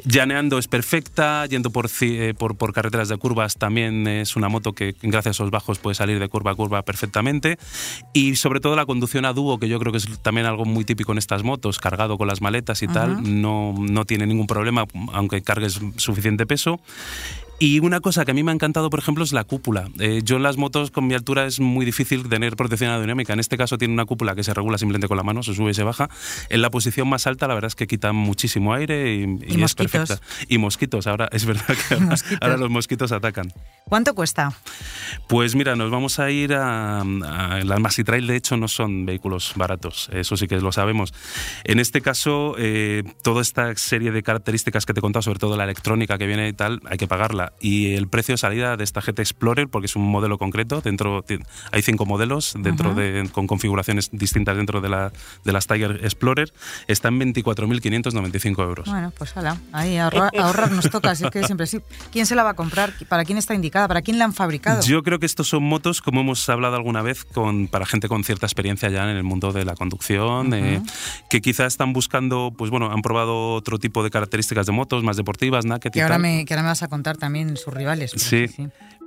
Llaneando 0.04 0.58
es 0.58 0.68
perfecta, 0.68 1.46
yendo 1.46 1.70
por, 1.70 1.88
eh, 2.02 2.34
por, 2.36 2.56
por, 2.56 2.74
carreteras 2.74 3.08
de 3.08 3.16
curvas 3.16 3.56
también 3.56 4.06
es 4.06 4.36
una 4.36 4.50
moto 4.50 4.74
que 4.74 4.94
gracias 5.00 5.40
a 5.40 5.44
los 5.44 5.50
bajos 5.50 5.78
puede 5.78 5.94
salir 5.94 6.18
de 6.18 6.28
curva 6.28 6.50
a 6.50 6.54
curva 6.54 6.82
perfectamente. 6.82 7.56
Y 8.12 8.36
sobre 8.36 8.60
todo 8.60 8.76
la 8.76 8.84
conducción 8.84 9.24
a 9.24 9.32
dúo, 9.32 9.58
que 9.58 9.70
yo 9.70 9.78
creo 9.78 9.90
que 9.90 9.98
es 9.98 10.18
también 10.20 10.46
algo 10.46 10.66
muy 10.66 10.84
típico 10.84 11.12
en 11.12 11.18
estas 11.18 11.44
motos, 11.44 11.78
cargado 11.78 12.18
con 12.18 12.28
las 12.28 12.42
maletas 12.42 12.82
y 12.82 12.88
tal, 12.88 13.40
no, 13.40 13.74
no 13.78 14.04
tiene 14.04 14.26
ningún 14.26 14.46
problema, 14.46 14.84
aunque 15.14 15.40
cargue 15.40 15.61
es 15.66 15.80
suficiente 15.96 16.46
peso. 16.46 16.80
Y 17.58 17.78
una 17.78 18.00
cosa 18.00 18.24
que 18.24 18.32
a 18.32 18.34
mí 18.34 18.42
me 18.42 18.50
ha 18.50 18.54
encantado, 18.54 18.90
por 18.90 18.98
ejemplo, 18.98 19.22
es 19.22 19.32
la 19.32 19.44
cúpula. 19.44 19.88
Eh, 20.00 20.22
yo 20.24 20.36
en 20.36 20.42
las 20.42 20.56
motos 20.56 20.90
con 20.90 21.06
mi 21.06 21.14
altura 21.14 21.46
es 21.46 21.60
muy 21.60 21.86
difícil 21.86 22.28
tener 22.28 22.56
protección 22.56 22.90
aerodinámica. 22.90 23.32
En 23.32 23.40
este 23.40 23.56
caso 23.56 23.78
tiene 23.78 23.94
una 23.94 24.04
cúpula 24.04 24.34
que 24.34 24.42
se 24.42 24.52
regula 24.52 24.78
simplemente 24.78 25.06
con 25.06 25.16
la 25.16 25.22
mano, 25.22 25.42
se 25.42 25.54
sube 25.54 25.70
y 25.70 25.74
se 25.74 25.84
baja. 25.84 26.08
En 26.48 26.60
la 26.60 26.70
posición 26.70 27.08
más 27.08 27.26
alta 27.26 27.46
la 27.46 27.54
verdad 27.54 27.68
es 27.68 27.76
que 27.76 27.86
quita 27.86 28.12
muchísimo 28.12 28.74
aire 28.74 29.14
y, 29.14 29.62
es 29.62 29.74
perfecta. 29.74 30.18
Y 30.48 30.58
mosquitos, 30.58 31.06
ahora 31.06 31.28
es 31.30 31.44
verdad 31.44 31.64
que 31.88 31.94
ahora, 32.40 32.56
los 32.56 32.70
mosquitos 32.70 33.12
atacan. 33.12 33.52
¿Cuánto 33.84 34.14
cuesta? 34.14 34.52
Pues 35.28 35.54
mira, 35.54 35.76
nos 35.76 35.90
vamos 35.90 36.18
a 36.18 36.30
ir 36.30 36.54
a, 36.54 37.04
las 37.04 37.80
Maxi 37.80 38.04
Trail, 38.04 38.26
de 38.26 38.36
hecho 38.36 38.56
no 38.56 38.68
son 38.68 39.06
vehículos 39.06 39.52
baratos, 39.56 40.08
eso 40.12 40.36
sí 40.36 40.48
que 40.48 40.56
lo 40.56 40.72
sabemos. 40.72 41.14
En 41.64 41.78
este 41.78 42.00
caso, 42.00 42.54
eh, 42.58 43.04
toda 43.22 43.42
esta 43.42 43.74
serie 43.76 44.10
de 44.10 44.22
características 44.22 44.86
que 44.86 44.94
te 44.94 45.00
he 45.00 45.02
contado, 45.02 45.22
sobre 45.22 45.38
todo 45.38 45.56
la 45.56 45.64
electrónica 45.64 46.18
que 46.18 46.26
viene 46.26 46.48
y 46.48 46.52
tal, 46.52 46.80
hay 46.86 46.98
que 46.98 47.06
pagarla 47.06 47.41
y 47.60 47.94
el 47.94 48.08
precio 48.08 48.34
de 48.34 48.38
salida 48.38 48.76
de 48.76 48.84
esta 48.84 49.00
GT 49.00 49.20
Explorer, 49.20 49.68
porque 49.68 49.86
es 49.86 49.96
un 49.96 50.02
modelo 50.02 50.38
concreto, 50.38 50.80
dentro 50.80 51.24
hay 51.70 51.82
cinco 51.82 52.06
modelos 52.06 52.54
dentro 52.58 52.94
de, 52.94 53.28
con 53.32 53.46
configuraciones 53.46 54.10
distintas 54.12 54.56
dentro 54.56 54.80
de, 54.80 54.88
la, 54.88 55.12
de 55.44 55.52
las 55.52 55.66
Tiger 55.66 56.00
Explorer, 56.04 56.52
está 56.88 57.08
en 57.08 57.20
24.595 57.20 58.62
euros. 58.62 58.88
Bueno, 58.88 59.12
pues 59.16 59.36
hala, 59.36 59.56
ahí 59.72 59.96
ahorrar, 59.96 60.70
nos 60.72 60.90
toca, 60.90 61.10
así 61.10 61.28
que 61.30 61.44
siempre 61.44 61.66
sí. 61.66 61.80
¿Quién 62.10 62.26
se 62.26 62.34
la 62.34 62.42
va 62.42 62.50
a 62.50 62.54
comprar? 62.54 62.92
¿Para 63.08 63.24
quién 63.24 63.38
está 63.38 63.54
indicada? 63.54 63.88
¿Para 63.88 64.02
quién 64.02 64.18
la 64.18 64.24
han 64.24 64.32
fabricado? 64.32 64.82
Yo 64.82 65.02
creo 65.02 65.18
que 65.18 65.26
estos 65.26 65.48
son 65.48 65.62
motos, 65.62 66.00
como 66.00 66.20
hemos 66.20 66.48
hablado 66.48 66.76
alguna 66.76 67.02
vez, 67.02 67.24
con, 67.24 67.68
para 67.68 67.86
gente 67.86 68.08
con 68.08 68.24
cierta 68.24 68.46
experiencia 68.46 68.88
ya 68.88 69.10
en 69.10 69.16
el 69.16 69.24
mundo 69.24 69.52
de 69.52 69.64
la 69.64 69.74
conducción, 69.74 70.52
eh, 70.54 70.82
que 71.28 71.40
quizás 71.40 71.68
están 71.68 71.92
buscando, 71.92 72.52
pues 72.56 72.70
bueno, 72.70 72.90
han 72.90 73.02
probado 73.02 73.54
otro 73.54 73.78
tipo 73.78 74.02
de 74.02 74.10
características 74.10 74.66
de 74.66 74.72
motos, 74.72 75.02
más 75.02 75.16
deportivas, 75.16 75.64
¿no? 75.64 75.78
que 75.80 76.02
ahora, 76.02 76.18
me, 76.18 76.44
que 76.44 76.54
ahora 76.54 76.62
me 76.62 76.68
vas 76.68 76.82
a 76.82 76.88
contar 76.88 77.16
también 77.16 77.31
sus 77.56 77.72
rivales. 77.72 78.12
sí, 78.16 78.46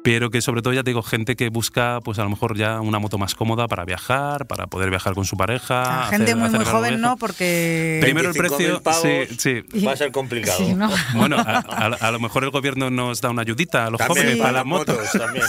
pero 0.06 0.30
que 0.30 0.40
sobre 0.40 0.62
todo 0.62 0.72
ya 0.72 0.84
te 0.84 0.92
digo 0.92 1.02
gente 1.02 1.36
que 1.36 1.50
busca 1.50 2.00
pues 2.04 2.20
a 2.20 2.24
lo 2.24 2.30
mejor 2.30 2.56
ya 2.56 2.80
una 2.80 3.00
moto 3.00 3.18
más 3.18 3.34
cómoda 3.34 3.68
para 3.68 3.86
viajar 3.86 4.46
para 4.46 4.68
poder 4.68 4.92
viajar 4.92 5.16
con 5.16 5.26
su 5.26 5.36
pareja 5.36 6.06
gente 6.12 6.36
muy 6.36 6.52
muy 6.52 6.64
joven 6.64 7.02
no 7.02 7.18
porque 7.18 7.98
primero 8.02 8.30
el 8.30 8.36
precio 8.36 8.84
sí, 9.02 9.36
sí, 9.40 9.84
va 9.84 9.94
a 9.94 9.98
ser 9.98 10.12
complicado. 10.12 10.60
Bueno 11.16 11.38
a, 11.38 12.12
lo 12.12 12.20
mejor 12.20 12.44
el 12.44 12.52
gobierno 12.52 12.92
nos 12.92 13.20
da 13.20 13.32
una 13.32 13.42
ayudita 13.42 13.88
a 13.88 13.90
los 13.90 14.00
jóvenes 14.00 14.38
para 14.38 14.52
las 14.52 14.66
motos, 14.66 14.98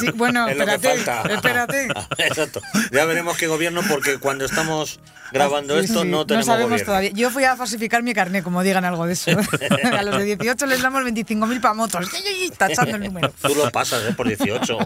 sí, 0.01 0.11
bueno 0.15 0.49
espérate 0.49 0.95
espérate. 0.95 1.89
Exacto. 2.19 2.61
Ya 2.93 3.05
veremos 3.05 3.37
qué 3.37 3.49
gobierno 3.49 3.83
porque 3.87 4.17
cuando 4.19 4.47
estamos 4.47 5.01
grabando 5.33 5.79
esto 5.79 6.05
no 6.05 6.27
tenemos 6.27 6.47
no 6.47 6.53
sabemos 6.53 6.83
todavía. 6.85 7.11
Yo 7.11 7.31
fui 7.31 7.45
a 7.45 7.57
falsificar 7.57 8.03
mi 8.03 8.15
carnet 8.15 8.43
como 8.43 8.63
digan 8.63 8.85
algo 8.85 9.07
de 9.07 9.13
eso. 9.15 9.31
A 9.93 10.03
los 10.03 10.19
de 10.19 10.25
18 10.37 10.67
les 10.67 10.83
damos 10.83 11.03
25.000 11.05 11.61
para 11.61 11.75
motos. 11.75 12.09
Tachando 12.57 12.97
el 12.97 13.05
número. 13.05 13.33
Tú 13.43 13.55
lo 13.55 13.71
pasas 13.71 14.03
¿eh? 14.05 14.15
por 14.17 14.29
18 14.29 14.79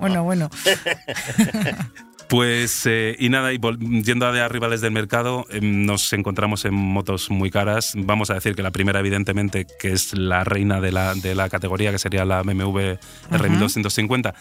bueno, 0.00 0.22
bueno. 0.24 0.50
Pues, 2.28 2.84
eh, 2.84 3.16
y 3.18 3.30
nada, 3.30 3.54
y 3.54 3.58
yendo 4.02 4.26
a, 4.26 4.48
rivales 4.48 4.82
del 4.82 4.92
mercado, 4.92 5.46
em, 5.48 5.86
nos 5.86 6.12
encontramos 6.12 6.66
en 6.66 6.74
motos 6.74 7.30
muy 7.30 7.50
caras. 7.50 7.94
Vamos 7.96 8.28
a 8.28 8.34
decir 8.34 8.54
que 8.54 8.62
la 8.62 8.70
primera, 8.70 9.00
evidentemente, 9.00 9.66
que 9.80 9.92
es 9.92 10.12
la 10.12 10.44
reina 10.44 10.78
de 10.82 10.92
la, 10.92 11.14
de 11.14 11.34
la 11.34 11.48
categoría, 11.48 11.90
que 11.90 11.98
sería 11.98 12.26
la 12.26 12.42
BMW 12.42 12.98
R1250. 13.30 14.34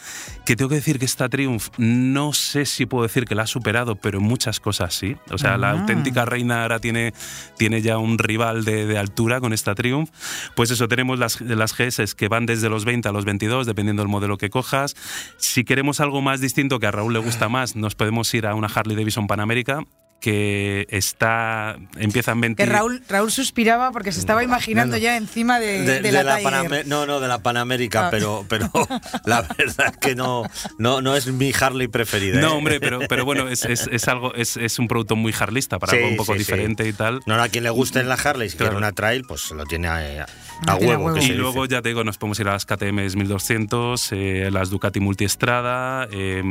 Que 0.46 0.58
tengo 0.58 0.68
que 0.68 0.76
decir 0.76 1.00
que 1.00 1.06
esta 1.06 1.30
Triumph, 1.30 1.70
no 1.78 2.34
sé 2.34 2.66
si 2.66 2.86
puedo 2.86 3.04
decir 3.04 3.24
que 3.24 3.36
la 3.36 3.44
ha 3.44 3.48
superado, 3.48 3.96
pero 3.96 4.20
en 4.20 4.26
muchas 4.26 4.60
cosas 4.60 4.94
sí. 4.94 5.16
O 5.32 5.38
sea, 5.38 5.56
la 5.58 5.70
ah. 5.70 5.80
auténtica 5.80 6.26
reina 6.26 6.64
ahora 6.64 6.80
tiene, 6.80 7.14
tiene 7.58 7.82
ya 7.82 8.00
un 8.00 8.18
rival 8.18 8.66
de, 8.66 8.86
de, 8.86 8.98
altura 8.98 9.40
con 9.40 9.54
esta 9.54 9.76
Triumph. 9.76 10.10
Pues 10.56 10.72
eso, 10.72 10.90
tenemos 10.90 11.20
las, 11.20 11.40
las 11.40 11.74
GS 11.74 12.16
que 12.16 12.28
van 12.28 12.46
desde 12.46 12.68
los 12.68 12.84
20 12.84 13.08
a 13.08 13.14
los 13.14 13.24
22, 13.24 13.66
dependiendo 13.66 14.02
del 14.02 14.10
modelo 14.10 14.38
que 14.38 14.50
cojas. 14.50 14.94
Si 15.38 15.64
queremos 15.64 16.02
algo 16.02 16.22
más 16.22 16.42
distinto, 16.42 16.80
que 16.80 16.88
a 16.88 16.92
Raúl 16.92 17.14
le 17.14 17.20
gusta 17.20 17.48
más, 17.48 17.77
nos 17.78 17.96
podemos 17.96 18.34
ir 18.34 18.46
a 18.46 18.56
una 18.56 18.68
Harley 18.68 18.96
Davidson 18.96 19.28
Panamérica 19.28 19.86
que 20.20 20.88
está 20.90 21.78
empieza 21.98 22.32
en 22.32 22.42
20 22.42 22.64
que 22.64 22.70
Raúl 22.70 23.04
Raúl 23.08 23.32
suspiraba 23.32 23.92
porque 23.92 24.12
se 24.12 24.20
estaba 24.20 24.44
imaginando 24.44 24.98
ya 24.98 25.16
encima 25.16 25.60
de, 25.60 25.84
de, 26.02 26.12
la, 26.12 26.84
no 26.86 27.06
no 27.06 27.20
de 27.20 27.28
la 27.28 27.40
Panamérica 27.40 28.08
ah. 28.08 28.10
pero 28.10 28.46
pero 28.50 28.72
la 29.26 29.44
verdad 29.44 29.92
es 29.92 29.98
que 29.98 30.16
no 30.16 30.44
no 30.80 31.02
no 31.02 31.16
es 31.16 31.28
mi 31.28 31.54
Harley 31.60 31.88
preferida 31.88 32.42
no 32.42 32.48
¿eh? 32.48 32.58
hombre 32.58 32.80
pero 32.80 33.00
pero 33.08 33.26
bueno 33.26 33.48
es, 33.48 33.64
es, 33.66 33.88
es 33.92 34.08
algo 34.08 34.34
es, 34.34 34.58
es, 34.58 34.80
un 34.80 34.88
producto 34.88 35.16
muy 35.16 35.34
harlista 35.40 35.78
para 35.78 35.94
algo 35.94 36.08
un 36.08 36.18
poco 36.18 36.34
diferente 36.34 36.88
y 36.88 36.94
tal 36.94 37.22
no 37.28 37.36
a 37.36 37.50
quien 37.50 37.64
le 37.64 37.70
guste 37.70 38.00
en 38.00 38.10
la 38.10 38.16
Harley 38.16 38.50
si 38.50 38.58
quiere 38.58 38.76
una 38.76 38.94
trail 38.94 39.24
pues 39.28 39.52
lo 39.52 39.66
tiene 39.66 39.88
a, 39.88 40.26
a 40.66 40.76
huevo, 40.76 41.16
y 41.18 41.30
luego 41.34 41.66
ya 41.66 41.82
te 41.82 41.90
digo, 41.90 42.04
nos 42.04 42.18
podemos 42.18 42.40
ir 42.40 42.48
a 42.48 42.54
las 42.54 42.66
KTM 42.66 42.96
1200, 42.96 44.12
eh, 44.12 44.50
las 44.52 44.70
Ducati 44.70 45.00
Multiestrada. 45.00 46.08
Eh, 46.12 46.44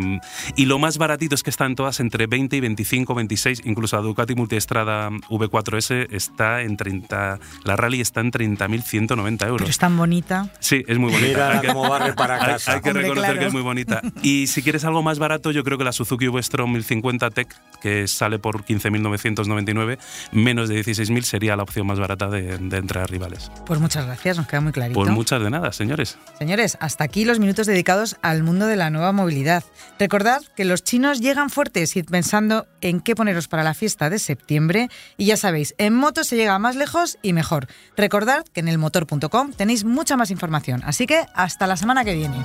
y 0.54 0.66
lo 0.66 0.78
más 0.78 0.98
baratito 0.98 1.34
es 1.34 1.42
que 1.42 1.50
están 1.50 1.74
todas 1.74 1.98
entre 2.00 2.26
20 2.26 2.56
y 2.56 2.60
25, 2.60 3.14
26. 3.14 3.55
Incluso 3.64 3.96
la 3.96 4.02
Ducati 4.02 4.34
Multiestrada 4.34 5.10
V4S 5.10 6.08
está 6.10 6.62
en 6.62 6.76
30. 6.76 7.40
La 7.64 7.76
Rally 7.76 8.00
está 8.00 8.20
en 8.20 8.30
30.190 8.30 9.46
euros. 9.46 9.58
Pero 9.58 9.70
es 9.70 9.78
tan 9.78 9.96
bonita. 9.96 10.48
Sí, 10.60 10.84
es 10.86 10.98
muy 10.98 11.12
bonita. 11.12 11.60
Mira 11.60 11.72
cómo 11.72 11.88
barre 11.88 12.12
para 12.14 12.38
casa. 12.38 12.74
Hay, 12.74 12.80
que 12.80 12.92
reconocer 12.92 13.38
que 13.38 13.46
es 13.46 13.52
muy 13.52 13.62
bonita. 13.62 14.02
Y 14.22 14.46
si 14.46 14.62
quieres 14.62 14.84
algo 14.84 15.02
más 15.02 15.18
barato, 15.18 15.50
yo 15.50 15.64
creo 15.64 15.78
que 15.78 15.84
la 15.84 15.92
Suzuki 15.92 16.28
V-Strom 16.28 16.72
1050 16.72 17.30
Tech, 17.30 17.48
que 17.80 18.06
sale 18.06 18.38
por 18.38 18.64
15.999, 18.64 19.98
menos 20.32 20.68
de 20.68 20.80
16.000 20.80 21.22
sería 21.22 21.56
la 21.56 21.64
opción 21.64 21.86
más 21.86 21.98
barata 21.98 22.28
de, 22.28 22.58
de 22.58 22.76
entre 22.76 23.04
rivales. 23.06 23.50
Pues 23.66 23.80
muchas 23.80 23.96
Muchas 23.96 24.08
gracias, 24.08 24.36
nos 24.36 24.46
queda 24.46 24.60
muy 24.60 24.72
clarito. 24.72 25.00
Pues 25.00 25.10
muchas 25.10 25.42
de 25.42 25.48
nada, 25.48 25.72
señores. 25.72 26.18
Señores, 26.38 26.76
hasta 26.80 27.02
aquí 27.02 27.24
los 27.24 27.38
minutos 27.38 27.66
dedicados 27.66 28.18
al 28.20 28.42
mundo 28.42 28.66
de 28.66 28.76
la 28.76 28.90
nueva 28.90 29.10
movilidad. 29.12 29.64
Recordad 29.98 30.42
que 30.54 30.66
los 30.66 30.84
chinos 30.84 31.18
llegan 31.20 31.48
fuertes 31.48 31.96
y 31.96 32.02
pensando 32.02 32.66
en 32.82 33.00
qué 33.00 33.14
poneros 33.14 33.45
para 33.48 33.62
la 33.62 33.74
fiesta 33.74 34.10
de 34.10 34.18
septiembre. 34.18 34.88
Y 35.16 35.26
ya 35.26 35.36
sabéis, 35.36 35.74
en 35.78 35.94
moto 35.94 36.24
se 36.24 36.36
llega 36.36 36.58
más 36.58 36.76
lejos 36.76 37.18
y 37.22 37.32
mejor. 37.32 37.68
Recordad 37.96 38.44
que 38.52 38.60
en 38.60 38.68
elmotor.com 38.68 39.52
tenéis 39.52 39.84
mucha 39.84 40.16
más 40.16 40.30
información. 40.30 40.82
Así 40.84 41.06
que 41.06 41.24
hasta 41.34 41.66
la 41.66 41.76
semana 41.76 42.04
que 42.04 42.14
viene. 42.14 42.40